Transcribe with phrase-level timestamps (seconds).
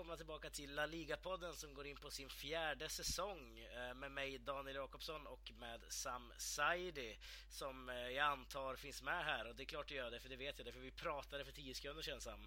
[0.00, 4.38] välkomna tillbaka till La Liga-podden som går in på sin fjärde säsong eh, med mig
[4.38, 7.18] Daniel Jakobsson och med Sam Saidi
[7.50, 10.28] som eh, jag antar finns med här och det är klart det gör det för
[10.28, 12.40] det vet jag det för vi pratade för tio sekunder sedan Sam.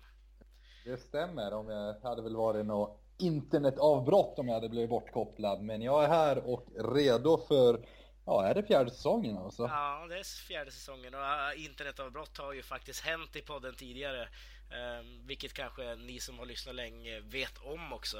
[0.85, 5.81] Det stämmer, om jag hade väl varit något internetavbrott om jag hade blivit bortkopplad men
[5.81, 7.85] jag är här och redo för
[8.25, 9.63] Ja, är det fjärde säsongen alltså?
[9.63, 14.27] Ja, det är fjärde säsongen och äh, internetavbrott har ju faktiskt hänt i podden tidigare.
[14.69, 18.17] Eh, vilket kanske ni som har lyssnat länge vet om också.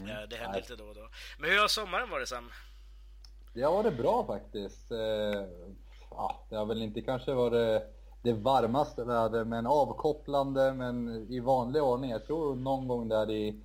[0.00, 0.10] Mm.
[0.10, 1.08] Eh, det händer lite då och då.
[1.38, 2.50] Men hur har sommaren varit Sam?
[3.54, 4.90] Det har varit bra faktiskt.
[4.90, 5.46] Eh,
[6.10, 7.82] ja, det har väl inte kanske varit
[8.22, 12.10] det varmaste vädret men avkopplande men i vanlig ordning.
[12.10, 13.60] Jag tror någon gång där i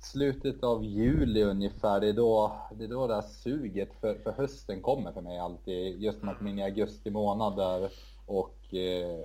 [0.00, 4.32] slutet av juli ungefär, det är då det, är då det här suget för, för
[4.32, 6.02] hösten kommer för mig alltid.
[6.02, 7.90] Just när man kommer in i augusti månad där
[8.26, 9.24] och eh,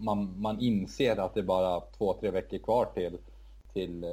[0.00, 3.18] man, man inser att det är bara två, tre veckor kvar till,
[3.72, 4.10] till eh,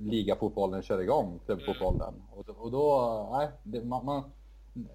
[0.00, 2.14] ligafotbollen kör igång, klubbfotbollen.
[2.14, 2.22] Mm.
[2.30, 4.22] Och, och då, nej, det, man, man,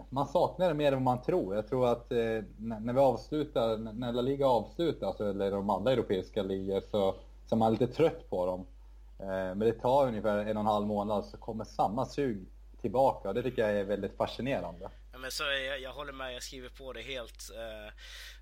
[0.09, 1.55] man, saknar det mer än man tror.
[1.55, 6.43] Jag tror att eh, när vi avslutar, när La Liga avslutas, eller de andra europeiska
[6.43, 8.65] ligor, så, så är man lite trött på dem.
[9.19, 12.45] Eh, men det tar ungefär en och en halv månad så kommer samma sug
[12.81, 14.89] tillbaka och det tycker jag är väldigt fascinerande.
[15.25, 17.51] Men så jag, jag håller med, jag skriver på det helt.
[17.53, 17.91] Uh,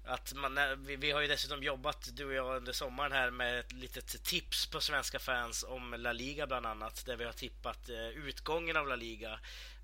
[0.06, 3.32] att man, eh, vi, vi, har ju dessutom jobbat, du och jag, under sommaren här
[3.32, 7.32] med ett litet tips på svenska fans om La Liga bland annat, där vi har
[7.32, 9.40] tippat uh, utgången av La Liga.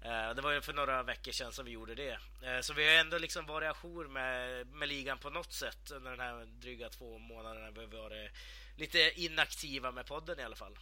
[0.06, 2.20] Uh, det var ju för några veckor sedan som vi gjorde det.
[2.62, 6.20] så vi har ändå liksom varit ajour med, med ligan på något sätt under den
[6.20, 8.32] här dryga två månaderna vi har varit
[8.76, 10.78] lite inaktiva med podden i alla fall.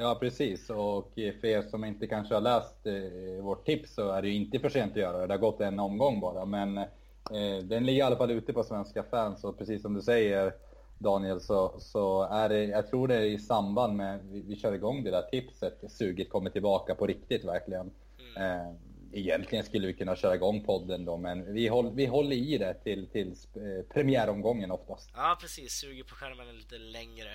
[0.00, 0.70] Ja, precis.
[0.70, 4.34] Och för er som inte kanske har läst eh, vårt tips så är det ju
[4.34, 5.26] inte för sent att göra det.
[5.26, 6.44] Det har gått en omgång bara.
[6.44, 10.02] Men eh, den ligger i alla fall ute på svenska fans och precis som du
[10.02, 10.52] säger
[10.98, 14.72] Daniel så, så är det, jag tror det är i samband med vi, vi kör
[14.72, 17.90] igång det där tipset, suget kommer tillbaka på riktigt verkligen.
[18.36, 18.60] Mm.
[18.60, 18.74] Eh,
[19.12, 22.74] egentligen skulle vi kunna köra igång podden då, men vi, håll, vi håller i det
[22.74, 25.10] till, till eh, premiäromgången oftast.
[25.14, 25.72] Ja, precis.
[25.72, 27.30] Suger på skärmen lite längre.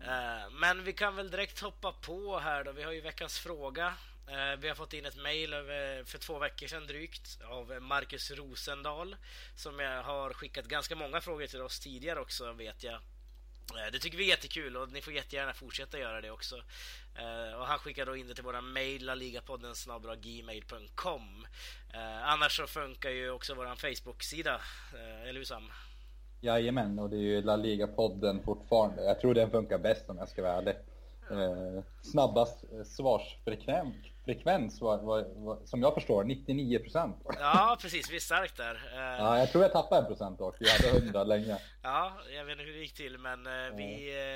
[0.00, 2.72] Eh, men vi kan väl direkt hoppa på här då.
[2.72, 3.94] Vi har ju veckans fråga.
[4.28, 5.58] Eh, vi har fått in ett mejl eh,
[6.04, 9.16] för två veckor sedan drygt av Marcus Rosendal
[9.56, 13.00] som har skickat ganska många frågor till oss tidigare också vet jag.
[13.72, 16.56] Eh, det tycker vi är jättekul och ni får jättegärna fortsätta göra det också.
[17.14, 19.74] Eh, och han skickar då in det till våran mejl, ligapodden
[20.22, 21.46] gmail.com.
[21.94, 24.60] Eh, annars så funkar ju också våran Facebook-sida,
[25.22, 25.70] eller hur Sam?
[26.40, 29.04] Jajamän, och det är ju La Liga-podden fortfarande.
[29.04, 30.74] Jag tror den funkar bäst om jag ska vara ärlig.
[31.30, 37.16] Eh, snabbast svarsfrekvens frekvens var, var, var, som jag förstår 99 procent.
[37.38, 38.10] Ja, precis.
[38.10, 38.74] Vi är starkt där.
[38.94, 40.56] Eh, ja, jag tror jag tappade en procent dock.
[40.60, 41.58] Vi hade 100 länge.
[41.86, 43.84] Ja, jag vet inte hur det gick till, men uh, vi,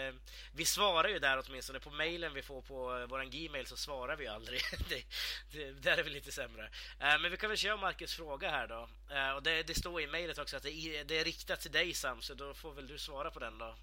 [0.09, 0.15] uh,
[0.55, 1.81] vi svarar ju där åtminstone.
[1.81, 4.61] På mejlen vi får på våran Gmail så svarar vi aldrig.
[4.89, 5.05] det,
[5.59, 6.69] det, där är vi lite sämre.
[6.99, 8.89] men vi kan väl köra Marcus fråga här då.
[9.37, 12.21] och det, det står i mejlet också att det det är riktat till dig Sam,
[12.21, 13.75] så då får väl du svara på den då.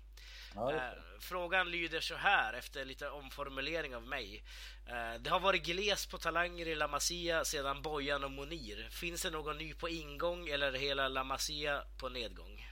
[0.56, 0.80] Ja, eh,
[1.20, 4.44] frågan lyder så här efter lite omformulering av mig.
[4.88, 8.88] Eh, det har varit gles på talanger i La Masia sedan Bojan och Monir.
[8.90, 12.66] Finns det någon ny på ingång eller är hela La Masia på nedgång?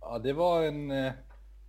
[0.00, 0.90] Ja, det var en...
[0.90, 1.12] Eh,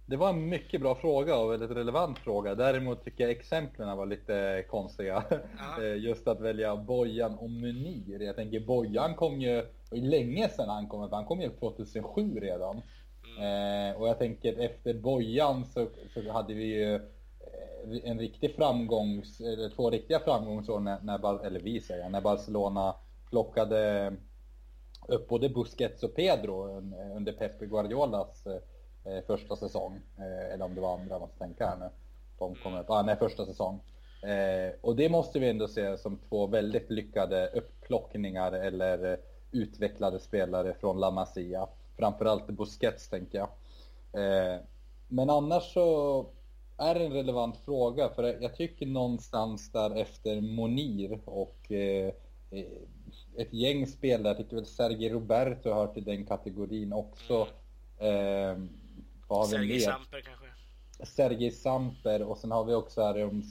[0.05, 2.55] det var en mycket bra fråga och väldigt relevant fråga.
[2.55, 5.23] Däremot tycker jag exemplen var lite konstiga.
[5.97, 8.21] Just att välja Bojan och Munir.
[8.21, 12.81] Jag tänker Bojan kom ju, länge sedan han kom, han kom ju 2007 redan.
[13.37, 17.01] Eh, och jag tänker efter Bojan så, så hade vi ju eh,
[18.03, 22.95] en riktig framgångs, eller två riktiga framgångsår när, när, eller vi säger, när Barcelona
[23.29, 24.13] plockade
[25.07, 26.67] upp både Busquets och Pedro
[27.15, 29.99] under Pep Guardiolas eh, eh, första säsong.
[30.17, 31.89] Eh, eller om det var andra, jag måste tänka här nu.
[32.39, 33.81] De kom upp, ah, nej första säsong.
[34.23, 39.17] Eh, och det måste vi ändå se som två väldigt lyckade upplockningar eller eh,
[39.51, 41.67] utvecklade spelare från La Masia.
[42.01, 43.49] Framförallt Busquets tänker jag.
[44.23, 44.59] Eh,
[45.07, 46.25] men annars så
[46.77, 52.13] är det en relevant fråga för jag tycker någonstans där efter Monir och eh,
[53.37, 57.47] ett gäng spelare, jag tycker väl Sergej Roberto hör till den kategorin också.
[57.99, 58.57] Eh,
[59.27, 60.45] vad Sergej Samper kanske?
[61.05, 63.43] Sergej Samper och sen har vi också här om,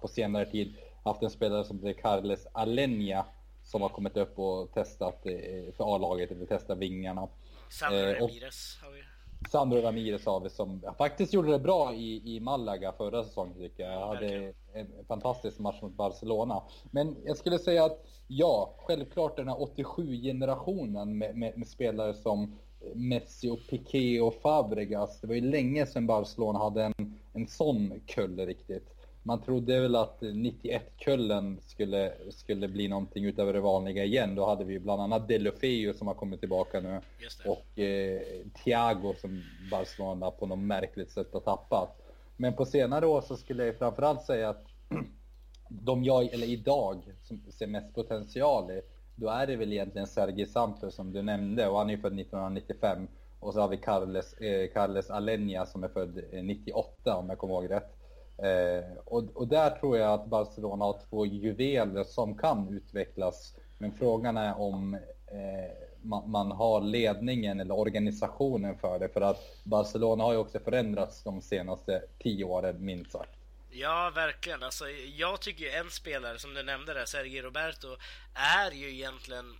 [0.00, 0.74] på senare tid
[1.04, 3.26] haft en spelare som heter Carles Alenia
[3.62, 7.28] som har kommit upp och testat eh, för A-laget, eller testat vingarna.
[7.70, 9.02] Sandro eh, Ramirez har vi.
[9.50, 13.82] Sandro Ramirez har vi som faktiskt gjorde det bra i, i Malaga förra säsongen tycker
[13.82, 14.06] jag.
[14.06, 16.62] Hade en fantastisk match mot Barcelona.
[16.90, 22.58] Men jag skulle säga att ja, självklart den här 87-generationen med, med, med, spelare som
[22.94, 25.20] Messi och Piqué och Fabregas.
[25.20, 28.94] Det var ju länge sedan Barcelona hade en, en en sån kull riktigt.
[29.22, 34.34] Man trodde väl att 91-kullen skulle, skulle bli någonting utöver det vanliga igen.
[34.34, 37.00] Då hade vi bland annat Delofeu som har kommit tillbaka nu.
[37.46, 38.20] Och eh,
[38.64, 42.00] Thiago som Barcelona på något märkligt sätt har tappat.
[42.36, 44.66] Men på senare år så skulle jag framförallt säga att
[45.68, 48.82] de jag, eller idag, som ser mest potential i,
[49.16, 52.20] då är det väl egentligen Sergej Samper som du nämnde och han är ju född
[52.20, 53.08] 1995.
[53.40, 57.54] Och så har vi Carles, eh, Carles Alenia som är född 98 om jag kommer
[57.54, 57.99] ihåg rätt.
[58.42, 63.54] Eh, och, och, där tror jag att Barcelona har två juveler som kan utvecklas.
[63.78, 64.94] Men frågan är om
[65.26, 65.70] eh,
[66.02, 69.08] man, man, har ledningen eller organisationen för det.
[69.08, 73.30] För att Barcelona har ju också förändrats de senaste tio åren minst sagt.
[73.70, 74.62] Ja, verkligen.
[74.62, 74.84] Alltså,
[75.16, 77.88] jag tycker ju en spelare som du nämnde där, Sergio Roberto,
[78.34, 79.56] är ju egentligen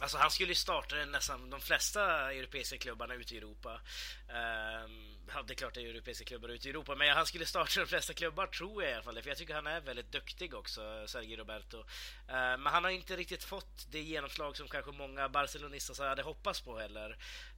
[0.00, 3.80] Alltså han skulle ju starta nästan de flesta europeiska klubbarna ute i Europa.
[4.28, 7.46] Um, ja, det är klart det är europeiska klubbar ute i Europa, men han skulle
[7.46, 9.22] starta de flesta klubbar tror jag i alla fall.
[9.22, 11.78] För jag tycker han är väldigt duktig också, Sergio Roberto.
[11.78, 11.84] Uh,
[12.28, 16.78] men han har inte riktigt fått det genomslag som kanske många barcelonistas hade hoppats på
[16.78, 17.10] heller.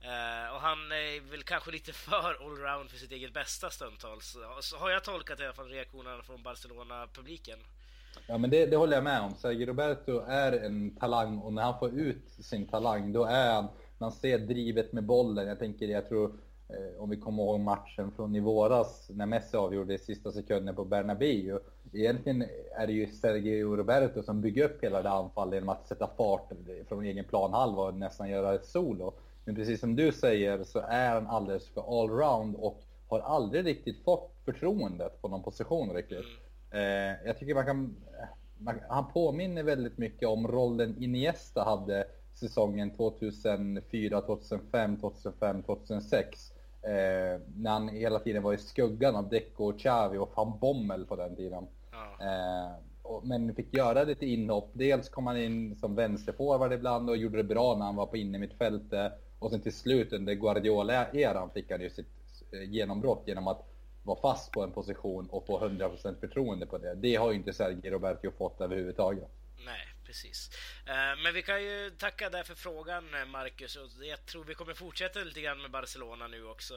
[0.02, 4.36] Uh, och han är väl kanske lite för allround för sitt eget bästa stundtals.
[4.60, 7.58] Så har jag tolkat i alla fall reaktionerna från Barcelona-publiken.
[8.26, 9.34] Ja men det, det, håller jag med om.
[9.34, 13.66] Sergio Roberto är en talang och när han får ut sin talang då är han,
[13.98, 15.48] man ser drivet med bollen.
[15.48, 16.32] Jag tänker, jag tror
[16.68, 20.74] Eh, om vi kommer ihåg matchen från i våras när Messi avgjorde i sista sekunden
[20.74, 21.58] på Bernabéu.
[21.92, 22.44] Egentligen
[22.76, 26.52] är det ju Sergio Roberto som bygger upp hela det anfallet genom att sätta fart
[26.88, 29.12] från egen planhalva och nästan göra ett solo.
[29.44, 34.04] Men precis som du säger så är han alldeles för allround och har aldrig riktigt
[34.04, 36.18] fått förtroendet på någon position riktigt.
[36.18, 36.45] Mm.
[36.76, 37.96] Eh, jag tycker man kan...
[38.58, 46.52] Man, han påminner väldigt mycket om rollen Iniesta hade säsongen 2004, 2005, 2005, 2006
[46.86, 51.16] Eh, när han hela tiden var i skuggan av Deco, Xavi och van Bommel på
[51.16, 51.66] den tiden.
[51.92, 52.26] Ja.
[52.26, 54.70] Eh, och, men fick göra lite inhopp.
[54.72, 58.16] Dels kom han in som vänsterforward ibland och gjorde det bra när han var på
[58.16, 59.12] innermittfältet.
[59.38, 62.06] Och sen till slut under Guardiola-eran fick han ju sitt
[62.52, 63.66] eh, genombrott genom att
[64.06, 66.94] vara fast på en position och få 100% förtroende på det.
[66.94, 69.30] Det har ju inte Sergio Roberto fått överhuvudtaget.
[69.64, 70.50] Nej, precis.
[70.86, 73.78] Eh, men vi kan ju tacka där för frågan eh, Marcus.
[74.02, 76.74] Jag tror vi kommer fortsätta lite grann med Barcelona nu också.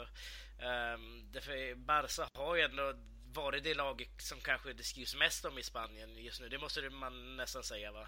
[0.60, 2.94] Ehm, därför Barca har ju ändå
[3.34, 6.50] varit det lag som kanske det skrivs mest om i Spanien just nu.
[6.50, 8.08] Det måste man nästan säga va?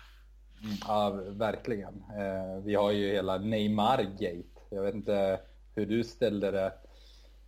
[0.64, 2.04] Mm, ja, verkligen.
[2.18, 4.62] Eh, vi har ju hela Neymar-gate.
[4.70, 5.40] Jag vet inte
[5.76, 6.74] hur du ställde det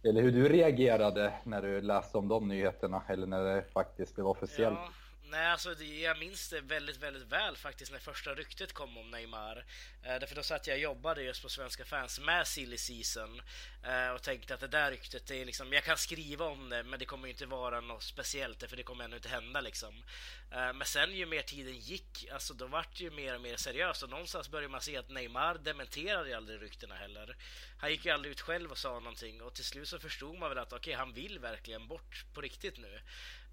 [0.04, 4.28] eller hur du reagerade när du läste om de nyheterna eller när det faktiskt blev
[4.28, 4.80] officiellt.
[4.82, 5.03] Ja.
[5.34, 9.12] Nej, alltså det, jag minns det väldigt, väldigt väl faktiskt när första ryktet kom om
[9.12, 9.66] Neymar.
[10.04, 13.42] Eh, därför då satt jag och jobbade just på Svenska fans med Silly Season
[13.84, 16.84] eh, och tänkte att det där ryktet, det är liksom, jag kan skriva om det
[16.84, 20.04] men det kommer inte vara något speciellt för det kommer ännu inte hända liksom.
[20.52, 23.58] Eh, men sen ju mer tiden gick, alltså då vart det ju mer och mer
[23.58, 27.36] seriöst och någonstans började man se att Neymar dementerade ju aldrig ryktena heller.
[27.80, 30.50] Han gick ju aldrig ut själv och sa någonting och till slut så förstod man
[30.50, 33.02] väl att okej, okay, han vill verkligen bort på riktigt nu.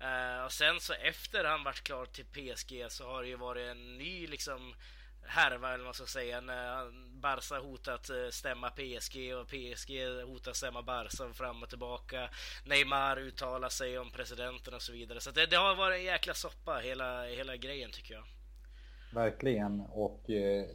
[0.02, 3.70] Uh, och sen så efter han vart klar till PSG så har det ju varit
[3.70, 4.74] en ny liksom
[5.30, 6.90] härva eller vad man ska säga när
[7.20, 9.92] Barca hotat eh, stämma PSG och PSG
[10.26, 12.28] hotat stämma Barca fram och tillbaka.
[12.66, 15.20] Neymar uttalar sig om presidenten och så vidare.
[15.20, 18.24] Så det, det, har varit en jäkla soppa hela, hela grejen tycker jag.
[19.14, 20.66] Verkligen och eh,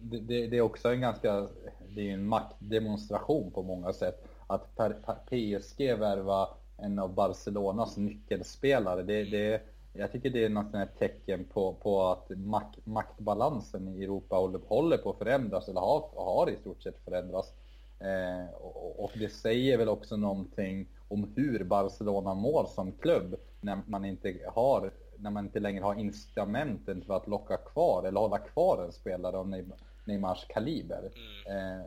[0.00, 1.48] det, det, det, är också en ganska,
[1.88, 4.24] det är en maktdemonstration på många sätt.
[4.46, 9.02] Att per, per PSG värva en av Barcelonas nyckelspelare.
[9.02, 14.04] Det, det, jag tycker det är något ett tecken på, på att mak, maktbalansen i
[14.04, 17.52] Europa håller, håller på att förändras, eller har, har i stort sett förändrats.
[18.00, 23.78] Eh, och, och, det säger väl också någonting om hur Barcelona mår som klubb när
[23.86, 28.38] man inte har när man inte längre har incitamenten för att locka kvar eller hålla
[28.38, 29.64] kvar en spelare av
[30.04, 31.10] Neymars kaliber.
[31.46, 31.80] Mm.
[31.80, 31.86] Eh,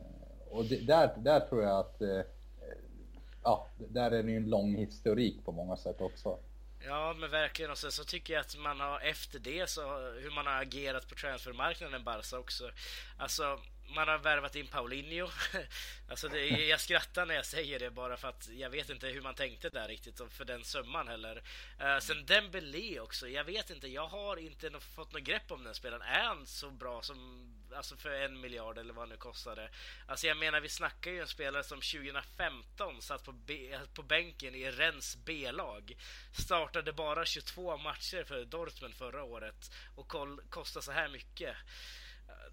[0.52, 2.22] och det, där, där tror jag att eh,
[3.50, 6.40] ja, där är det ju en lång historik på många sätt också.
[6.86, 7.72] Ja, men verkligen.
[7.72, 9.82] Och sen så tycker jag att man har efter det så
[10.22, 12.72] hur man har agerat på transfermarknaden Barca också.
[13.18, 13.60] Alltså,
[13.96, 15.28] man har värvat in Paulinho.
[16.10, 19.22] alltså det, jag skrattar när jag säger det bara för att jag vet inte hur
[19.22, 21.36] man tänkte där riktigt för den summan heller.
[21.82, 23.28] Uh, sen Dembélé också.
[23.28, 26.02] Jag vet inte, jag har inte fått något grepp om den spelaren.
[26.02, 29.70] Är han så bra som alltså för en miljard eller vad det nu kostade.
[30.08, 33.34] Alltså jag menar, vi snackar ju en spelare som 2015 satt på,
[33.94, 35.98] på bänken i Rens B-lag.
[36.32, 40.14] Startade bara 22 matcher för Dortmund förra året och
[40.50, 41.56] kostade så här mycket.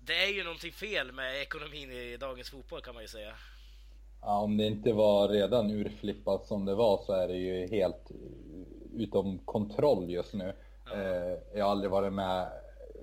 [0.01, 3.35] Det är ju någonting fel med ekonomin i dagens fotboll kan man ju säga.
[4.21, 8.11] Ja, om det inte var redan urflippat som det var så är det ju helt
[8.95, 10.55] utom kontroll just nu.
[10.87, 10.93] Ja.
[10.93, 12.49] Eh, jag har aldrig varit med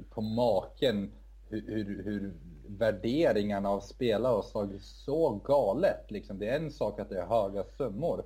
[0.10, 1.12] på maken
[1.62, 2.34] hur, hur,
[2.68, 6.12] värderingarna av spelare har slagit så galet.
[6.12, 8.24] Liksom, det är en sak att det är höga summor,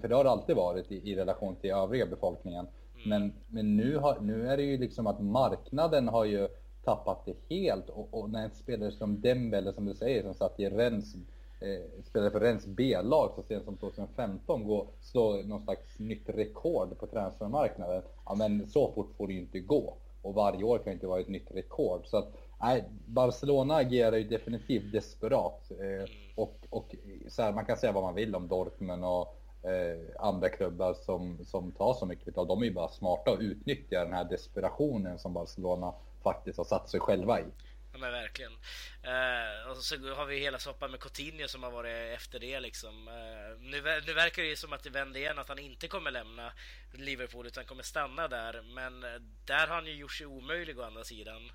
[0.00, 2.66] för det har det alltid varit i, i relation till övriga befolkningen.
[3.04, 3.08] Mm.
[3.08, 6.48] Men, men nu, har, nu är det ju liksom att marknaden har ju
[6.84, 10.60] tappat det helt och, och när en spelare som Dembele, som du säger, som satt
[10.60, 11.14] i Rens
[11.60, 16.98] eh, spelade för Rens B-lag så sent som 2015 gå, slå någon slags nytt rekord
[16.98, 18.02] på transfermarknaden.
[18.26, 19.94] Ja men så fort får det ju inte gå.
[20.22, 22.06] Och varje år kan inte vara ett nytt rekord.
[22.06, 25.70] Så att, nej, Barcelona agerar ju definitivt desperat.
[25.70, 26.94] Eh, och och
[27.28, 29.40] så här, man kan säga vad man vill om Dortmund och
[29.70, 32.48] eh, andra klubbar som, som tar så mycket betalt.
[32.48, 36.88] De är ju bara smarta och utnyttjar den här desperationen som Barcelona faktiskt har satt
[36.88, 37.44] sig själva i.
[37.92, 38.52] Ja men verkligen.
[38.52, 43.08] Uh, och så har vi hela soppan med Coutinho som har varit efter det liksom.
[43.08, 46.10] Uh, nu, nu verkar det ju som att det vänder igen, att han inte kommer
[46.10, 46.52] lämna
[46.92, 48.62] Liverpool utan kommer stanna där.
[48.74, 49.00] Men
[49.44, 51.50] där har han ju gjort sig omöjlig å andra sidan.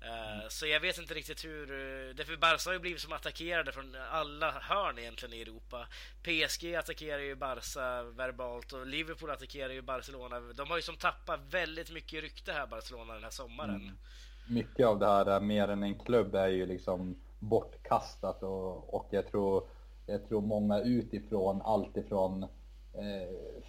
[0.00, 0.40] Mm.
[0.48, 1.70] Så jag vet inte riktigt hur...
[1.70, 5.86] Eh, därför Barca har ju blivit som attackerade från alla hörn egentligen i Europa.
[6.22, 10.40] PSG attackerar ju Barca verbalt och Liverpool attackerar ju Barcelona.
[10.40, 13.74] De har ju som tappat väldigt mycket rykte här, Barcelona, den här sommaren.
[13.74, 13.96] Mm
[14.48, 19.06] mycket av det här eh, mer än en klubb är ju liksom bortkastat och, och
[19.10, 19.62] jag tror
[20.06, 22.46] jag tror många utifrån, alltifrån ifrån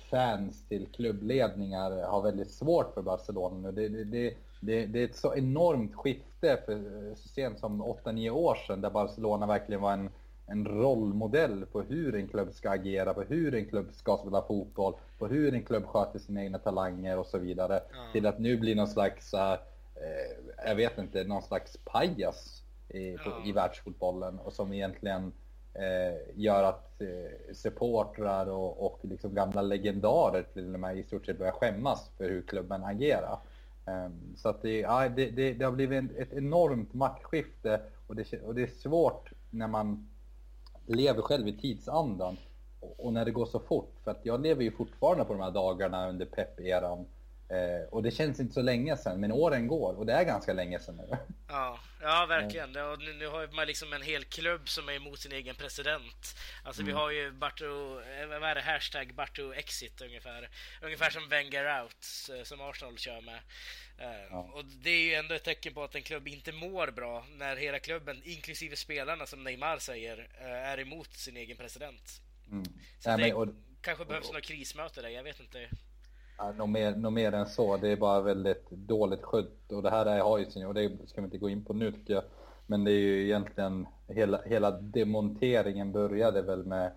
[0.09, 5.15] fans till klubbledningar har väldigt svårt för Barcelona Det, det, det, det, det är ett
[5.15, 10.09] så enormt skifte för så sent som 8-9 år sedan där Barcelona verkligen var en,
[10.47, 14.93] en rollmodell på hur en klubb ska agera, på hur en klubb ska spela fotboll,
[15.19, 17.79] på hur en klubb sköter sina egna talanger och så vidare.
[17.79, 18.11] Mm.
[18.11, 19.57] Till att nu bli någon slags eh,
[20.65, 25.31] jag vet inte, någon slags pajas i, på, i världsfotbollen och som egentligen eh,
[25.73, 31.25] Eh, gör att eh, supportrar och, och liksom gamla legendarer till och med i stort
[31.25, 33.39] sett börjar skämmas för hur klubben agerar.
[33.85, 38.15] Ehm, så att det, ja, det, det, det, har blivit en, ett enormt maktskifte och
[38.15, 40.09] det, och det är svårt när man
[40.85, 42.37] lever själv i tidsandan
[42.79, 43.95] och, och när det går så fort.
[44.03, 47.05] För att jag lever ju fortfarande på de här dagarna under pepp-eran
[47.49, 50.53] Eh, och det känns inte så länge sedan, men åren går och det är ganska
[50.53, 51.17] länge sedan nu.
[51.51, 52.73] Ja, ja verkligen.
[52.73, 52.95] Ja.
[52.99, 56.35] Nu, nu har man liksom en hel klubb som är emot sin egen president.
[56.63, 56.93] Alltså mm.
[56.93, 57.65] vi har ju Barto,
[57.99, 60.49] eh, vad är det, hashtag Barto Exit ungefär.
[60.81, 63.39] Ungefär som Wenger Out eh, som Arsenal kör med.
[63.97, 64.51] Eh, ja.
[64.53, 67.55] Och det är ju ändå ett tecken på att en klubb inte mår bra när
[67.55, 72.21] hela klubben, inklusive spelarna som Neymar säger, är emot sin egen president.
[72.51, 72.63] Mm.
[72.99, 75.69] Så Nej, det men, och, kanske behövs och, något krismöte där, jag vet inte.
[76.41, 77.77] Ja, något, mer, något mer än så.
[77.77, 80.91] Det är bara väldigt dåligt skött och det här är, har ju sin, och det
[81.05, 82.23] ska vi inte gå in på nu tycker jag.
[82.67, 86.91] Men det är ju egentligen, hela, hela demonteringen började väl med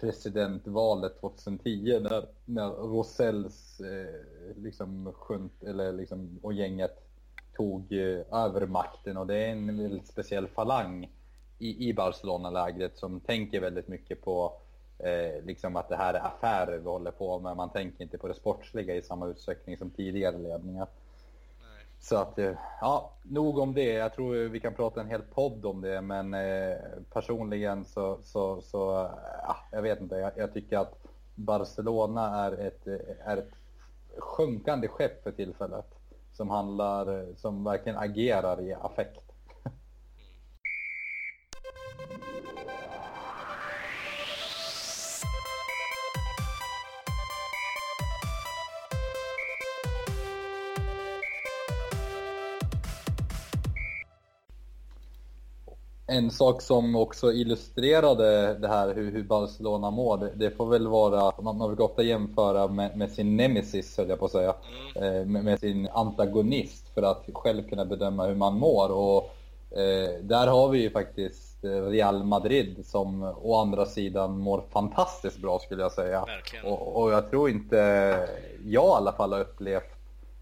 [0.00, 7.08] presidentvalet 2010 när, när Rosells eh, liksom sjunt, eller liksom, och gänget
[7.56, 11.10] tog eh, över makten och det är en väldigt speciell falang
[11.58, 14.52] i, i Barcelona-lägret som tänker väldigt mycket på
[15.04, 17.56] eh, liksom att det här är affärer vi håller på med.
[17.56, 20.86] Man tänker inte på det sportsliga i samma utsträckning som tidigare ledningar.
[21.60, 21.86] Nej.
[22.00, 23.92] Så att, eh, ja, nog om det.
[23.92, 26.76] Jag tror vi kan prata en hel podd om det, men eh,
[27.12, 29.10] personligen så, så, så
[29.42, 30.16] ja, jag vet inte.
[30.16, 30.98] Jag, jag, tycker att
[31.34, 32.86] Barcelona är ett,
[33.24, 33.52] är ett
[34.18, 35.86] sjunkande skepp för tillfället.
[36.32, 39.23] Som handlar, som verkligen agerar i affekt.
[56.14, 60.86] En sak som också illustrerade det här hur, hur Barcelona mår, det, det, får väl
[60.88, 64.54] vara, man, man brukar ofta jämföra med, med sin nemesis höll jag på att säga,
[64.96, 65.16] mm.
[65.16, 68.92] eh, med, med, sin antagonist för att själv kunna bedöma hur man mår.
[68.92, 69.22] Och
[69.78, 75.58] eh, där har vi ju faktiskt Real Madrid som å andra sidan mår fantastiskt bra
[75.58, 76.24] skulle jag säga.
[76.64, 77.76] Och, och, jag tror inte,
[78.64, 79.90] jag i alla fall har upplevt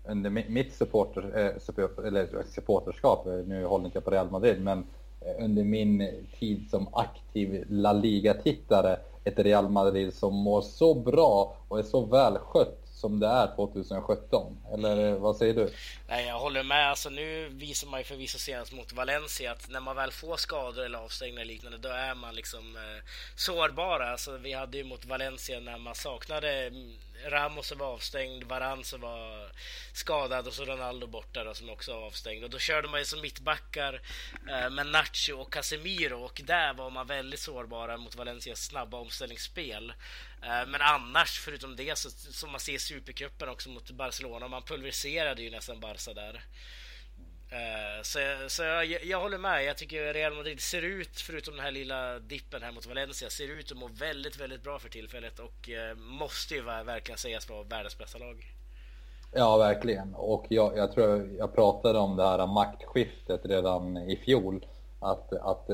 [0.09, 4.79] under mitt supporter, eh, support, eller supporterskap, nu håller inte jag på Real Madrid, men
[4.79, 5.02] Eh,
[5.39, 11.79] under min tid som aktiv La Liga-tittare ett Real Madrid som mår så bra och
[11.79, 14.57] är så välskött som det är 2017?
[14.75, 15.71] Eller eh, vad säger du?
[16.09, 16.91] Nej, jag håller med.
[16.91, 20.85] Alltså, nu visar man ju förvisso senast mot Valencia att när man väl får skador
[20.85, 23.05] eller avstängningar liknande, då är man liksom eh,
[23.37, 24.11] sårbara.
[24.11, 26.93] Alltså, vi hade ju mot Valencia när man saknade mm,
[27.27, 29.51] Ramos som var avstängd, Varan som var
[29.93, 32.45] skadad och så Ronaldo borta då, som också var avstängd.
[32.45, 34.01] Och då körde man ju som mittbackar
[34.49, 39.93] eh, med Nacho och Casemiro och där var man väldigt sårbara mot Valencias snabba omställningsspel.
[40.43, 44.63] Eh, men annars, förutom det, så som man ser i Supercupen också mot Barcelona, man
[44.63, 46.45] pulveriserade ju nästan Barca där.
[47.51, 48.19] Eh, så,
[48.49, 49.65] så jag, jag, håller med.
[49.65, 53.49] Jag tycker Real Madrid ser ut, förutom den här lilla dippen här mot Valencia, ser
[53.49, 57.63] ut att må väldigt, väldigt bra för tillfället och eh, måste ju verkligen sägas vara
[57.63, 58.45] världens bästa lag.
[59.33, 60.15] Ja, verkligen.
[60.15, 64.67] Och jag, jag tror jag pratade om det här maktskiftet redan i fjol.
[65.01, 65.67] Att, att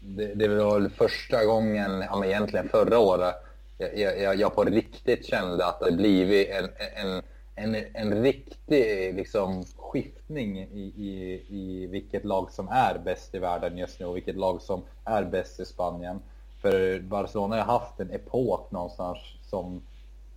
[0.00, 3.34] det, det var första gången, ja, egentligen förra året,
[3.78, 7.22] jag, jag, jag på riktigt kände att det blivit en, en,
[7.54, 13.78] en, en riktig liksom, skiftning i, i, i vilket lag som är bäst i världen
[13.78, 16.20] just nu och vilket lag som är bäst i Spanien.
[16.60, 19.18] För Barcelona har haft en epok någonstans
[19.50, 19.82] som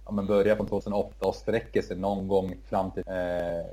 [0.05, 3.65] ja, men börjar från 2008 och sträcker sig någon gång fram till eh,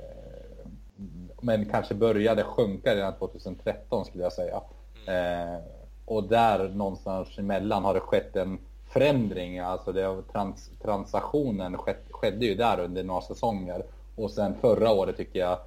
[1.41, 4.61] men kanske började sjunka redan 2013 skulle jag säga.
[5.07, 5.59] Eh,
[6.05, 8.59] och där någonstans emellan har det skett en
[8.95, 13.83] förändring, alltså det, trans, transaktionen skett, skedde ju där under några säsonger.
[14.15, 15.57] Och sen förra året tycker jag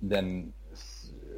[0.00, 0.52] den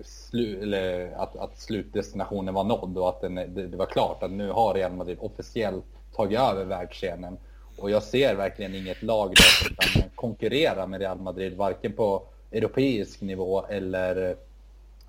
[0.05, 4.31] slu, eller att, att slutdestinationen var nådd och att den, det, det, var klart att
[4.31, 5.85] nu har Real Madrid officiellt
[6.17, 7.37] tagit över världsscenen.
[7.79, 12.23] Och jag ser verkligen inget lag där som kan konkurrera med Real Madrid, varken på
[12.53, 14.37] europeisk nivå eller,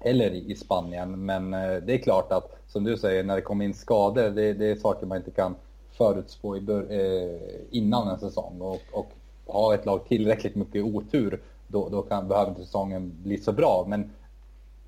[0.01, 1.25] eller i Spanien.
[1.25, 4.53] Men eh, det är klart att, som du säger, när det kommer in skador, det,
[4.53, 5.55] det är saker man inte kan
[5.97, 8.61] förutspå i bör, eh, innan en säsong.
[8.61, 9.11] Och, och
[9.45, 13.85] ha ett lag tillräckligt mycket otur då, då kan, behöver inte säsongen bli så bra.
[13.87, 14.11] Men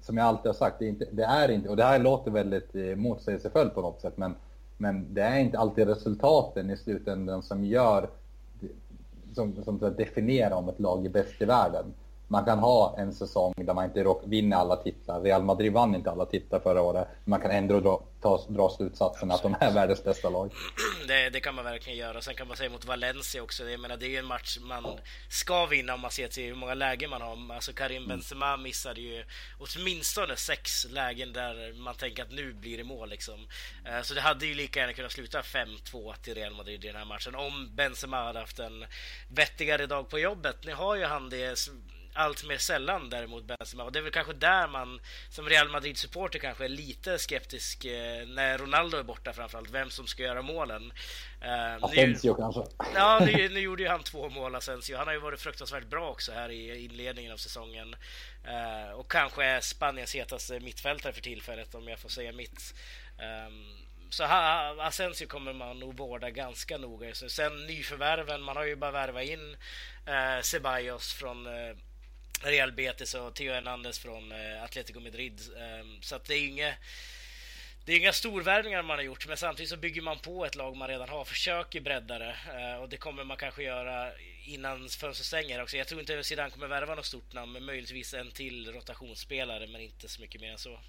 [0.02, 2.32] som jag alltid har sagt, det är inte, det är inte och det här låter
[2.32, 4.36] väldigt eh, motsägelsefullt på något sätt, men,
[4.78, 8.10] men det är inte alltid resultaten i slutändan som gör,
[9.36, 11.94] som, som definierar om ett lag är bäst i världen
[12.32, 15.22] man kan ha en säsong där man inte vinner alla titlar.
[15.22, 17.08] Real Madrid vann inte alla titlar förra året.
[17.24, 19.56] Men man kan ändå dra, ta, dra slutsatsen Absolut.
[19.56, 20.54] att de är världens bästa lag.
[21.08, 22.22] Det, det, kan man verkligen göra.
[22.22, 23.70] Sen kan man säga mot Valencia också.
[23.70, 25.00] Jag menar, det är ju en match man
[25.30, 27.56] ska vinna om man ser till hur många lägen man har.
[27.56, 28.10] Alltså Karim mm.
[28.10, 29.24] Benzema missade ju
[29.60, 33.48] åtminstone sex lägen där man tänker att nu blir det mål liksom.
[33.86, 36.96] Eh, så det hade ju lika gärna kunnat sluta 5-2 till Real Madrid i den
[36.96, 38.86] här matchen om Benzema hade haft en
[39.30, 40.56] vettigare dag på jobbet.
[40.66, 41.60] Nu har ju han det
[42.20, 43.84] allt mer sällan däremot Benzema.
[43.84, 48.28] Och det är väl kanske där man som Real Madrid-supporter kanske är lite skeptisk eh,
[48.28, 50.94] när Ronaldo är borta framförallt, vem som ska göra målen.
[51.42, 52.62] Eh, Asensio kanske?
[52.96, 54.98] Ja, nu, nu, gjorde ju han två mål, Asensio.
[54.98, 57.96] Han har ju varit fruktansvärt bra också här i inledningen av säsongen.
[58.44, 62.74] Eh, och kanske är Spaniens hetaste mittfältare för tillfället, om jag får säga mitt.
[63.48, 67.14] Um, så Asensio kommer man nog vårda ganska noga.
[67.14, 69.58] Sen nyförvärven, man har ju bara värvat in
[70.06, 71.76] eh, Ceballos från eh,
[72.42, 75.42] Real Betis och Theo Hernandez från eh, Atletico Madrid.
[75.58, 76.74] Ehm, så att det är inga
[77.86, 80.78] det är inga storvärvningar man har gjort, men samtidigt så bygger man på ett lag
[80.78, 84.08] man redan har, försöker bredda det eh, och det kommer man kanske göra
[84.46, 85.78] innan fönstret stänger också.
[85.78, 89.82] Jag tror inte Zidane kommer värva något stort namn, men möjligtvis en till rotationsspelare, men
[89.82, 90.80] inte så mycket mer än så.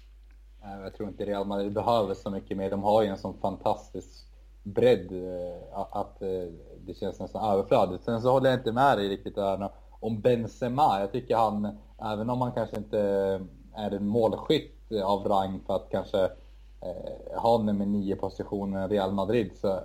[0.61, 2.69] Jag tror inte Real Madrid behöver så mycket mer.
[2.69, 4.25] De har ju en sån fantastisk
[4.63, 6.47] bredd eh, att eh,
[6.85, 8.03] det känns nästan överflödigt.
[8.03, 9.69] Sen så håller jag inte med dig riktigt där
[10.01, 10.99] om Benzema.
[10.99, 12.99] Jag tycker han, även om han kanske inte
[13.75, 16.23] är en målskytt av rang för att kanske
[16.81, 19.81] eh, ha nummer nio positionen i Real Madrid så eh,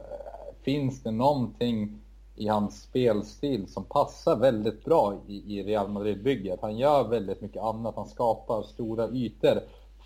[0.62, 2.02] finns det någonting
[2.36, 6.58] i hans spelstil som passar väldigt bra i, i Real Madrid-bygget.
[6.62, 7.96] Han gör väldigt mycket annat.
[7.96, 9.60] Han skapar stora ytor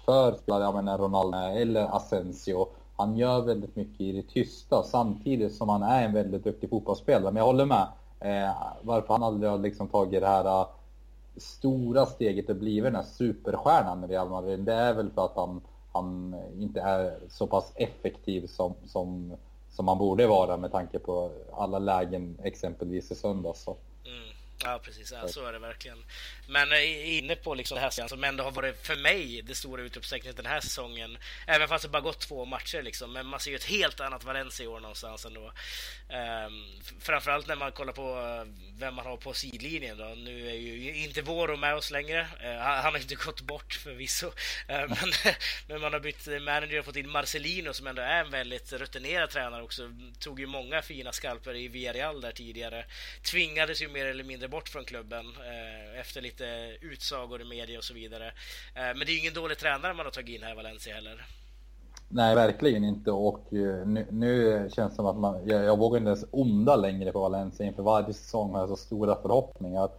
[0.04, 2.68] för spelare, jag menar Ronaldo eller Asensio.
[2.96, 7.32] Han gör väldigt mycket i det tysta samtidigt som han är en väldigt duktig fotbollsspelare.
[7.32, 7.86] Men jag håller med.
[8.20, 8.52] Eh,
[8.82, 10.68] varför han aldrig har liksom tagit det här uh,
[11.36, 15.36] stora steget och blivit den här superstjärnan i Real Madrid, det är väl för att
[15.36, 15.60] han,
[15.92, 19.36] han inte är så pass effektiv som, som,
[19.70, 23.62] som han borde vara med tanke på alla lägen exempelvis i söndags.
[23.62, 23.76] Så.
[24.04, 24.39] Mm.
[24.64, 25.12] Ja, precis.
[25.12, 26.04] Ja, så är det verkligen.
[26.48, 29.82] Men eh, inne på liksom det här som ändå har varit för mig det stora
[29.82, 31.18] utropstecknet den här säsongen.
[31.46, 33.12] Även fast det bara gått två matcher liksom.
[33.12, 35.52] Men man ser ju ett helt annat Valencia i år någonstans ändå.
[36.46, 36.66] Um,
[37.00, 38.14] framförallt när man kollar på
[38.78, 40.04] vem man har på sidlinjen då.
[40.04, 42.20] Nu är ju inte Voro med oss längre.
[42.20, 44.26] Uh, han har inte gått bort förvisso.
[44.26, 44.32] Uh,
[44.68, 45.12] men,
[45.68, 49.30] men man har bytt manager och fått in Marcelino som ändå är en väldigt rutinerad
[49.30, 49.82] tränare också.
[50.18, 52.84] Tog ju många fina skalper i Villarreal där tidigare.
[53.22, 57.84] Tvingades ju mer eller mindre bort från klubben uh, efter lite utsagor i media och
[57.84, 58.32] så vidare.
[58.74, 61.26] men det är ju ingen dålig tränare man har tagit in här i Valencia heller.
[62.08, 63.10] Nej, verkligen inte.
[63.10, 67.12] Och nu, nu känns det som att man, jag, jag vågar inte ens onda längre
[67.12, 67.66] på Valencia.
[67.66, 69.90] Inför varje säsong har jag så stora förhoppningar.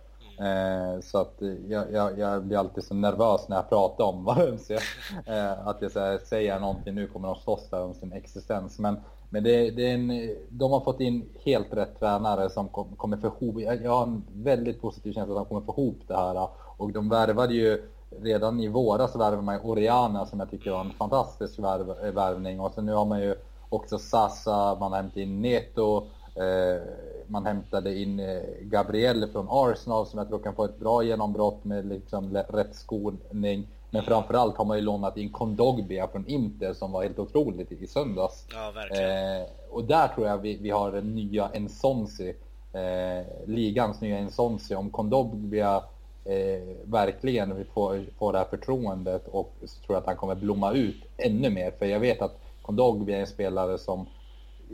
[0.41, 1.35] Eh, så att
[1.67, 4.79] jag, jag, jag, blir alltid så nervös när jag pratar om Valencia.
[5.25, 8.79] Eh, att jag här, säger någonting, nu kommer de slåss där om sin existens.
[8.79, 8.99] Men,
[9.33, 13.17] men det, det är en, de har fått in helt rätt tränare som kom, kommer
[13.17, 16.47] få ihop, jag, har en väldigt positiv känsla att de kommer få ihop det här.
[16.77, 17.81] Och de värvade ju
[18.19, 22.59] redan i våras värvade man ju Oriana som jag tycker var en fantastisk värv, värvning.
[22.59, 23.35] Och sen nu har man ju
[23.69, 26.81] också Sasa, man har hämtat in Neto, eh,
[27.27, 31.63] man hämtade in eh, Gabriel från Arsenal som jag tror kan få ett bra genombrott
[31.63, 33.67] med liksom rätt skolning.
[33.93, 37.87] Men framförallt har man ju lånat in Kondogbia från Inter som var helt otroligt i
[37.87, 38.45] söndags.
[38.53, 39.41] Ja, verkligen.
[39.41, 42.35] Eh, och där tror jag vi, vi har den nya Ensonsi.
[42.73, 44.75] Eh, ligans nya Ensonsi.
[44.75, 45.83] Om Kondogbia
[46.25, 50.73] eh, verkligen får, får det här förtroendet och så tror jag att han kommer blomma
[50.73, 51.71] ut ännu mer.
[51.71, 54.05] För jag vet att Kondogbi är en spelare som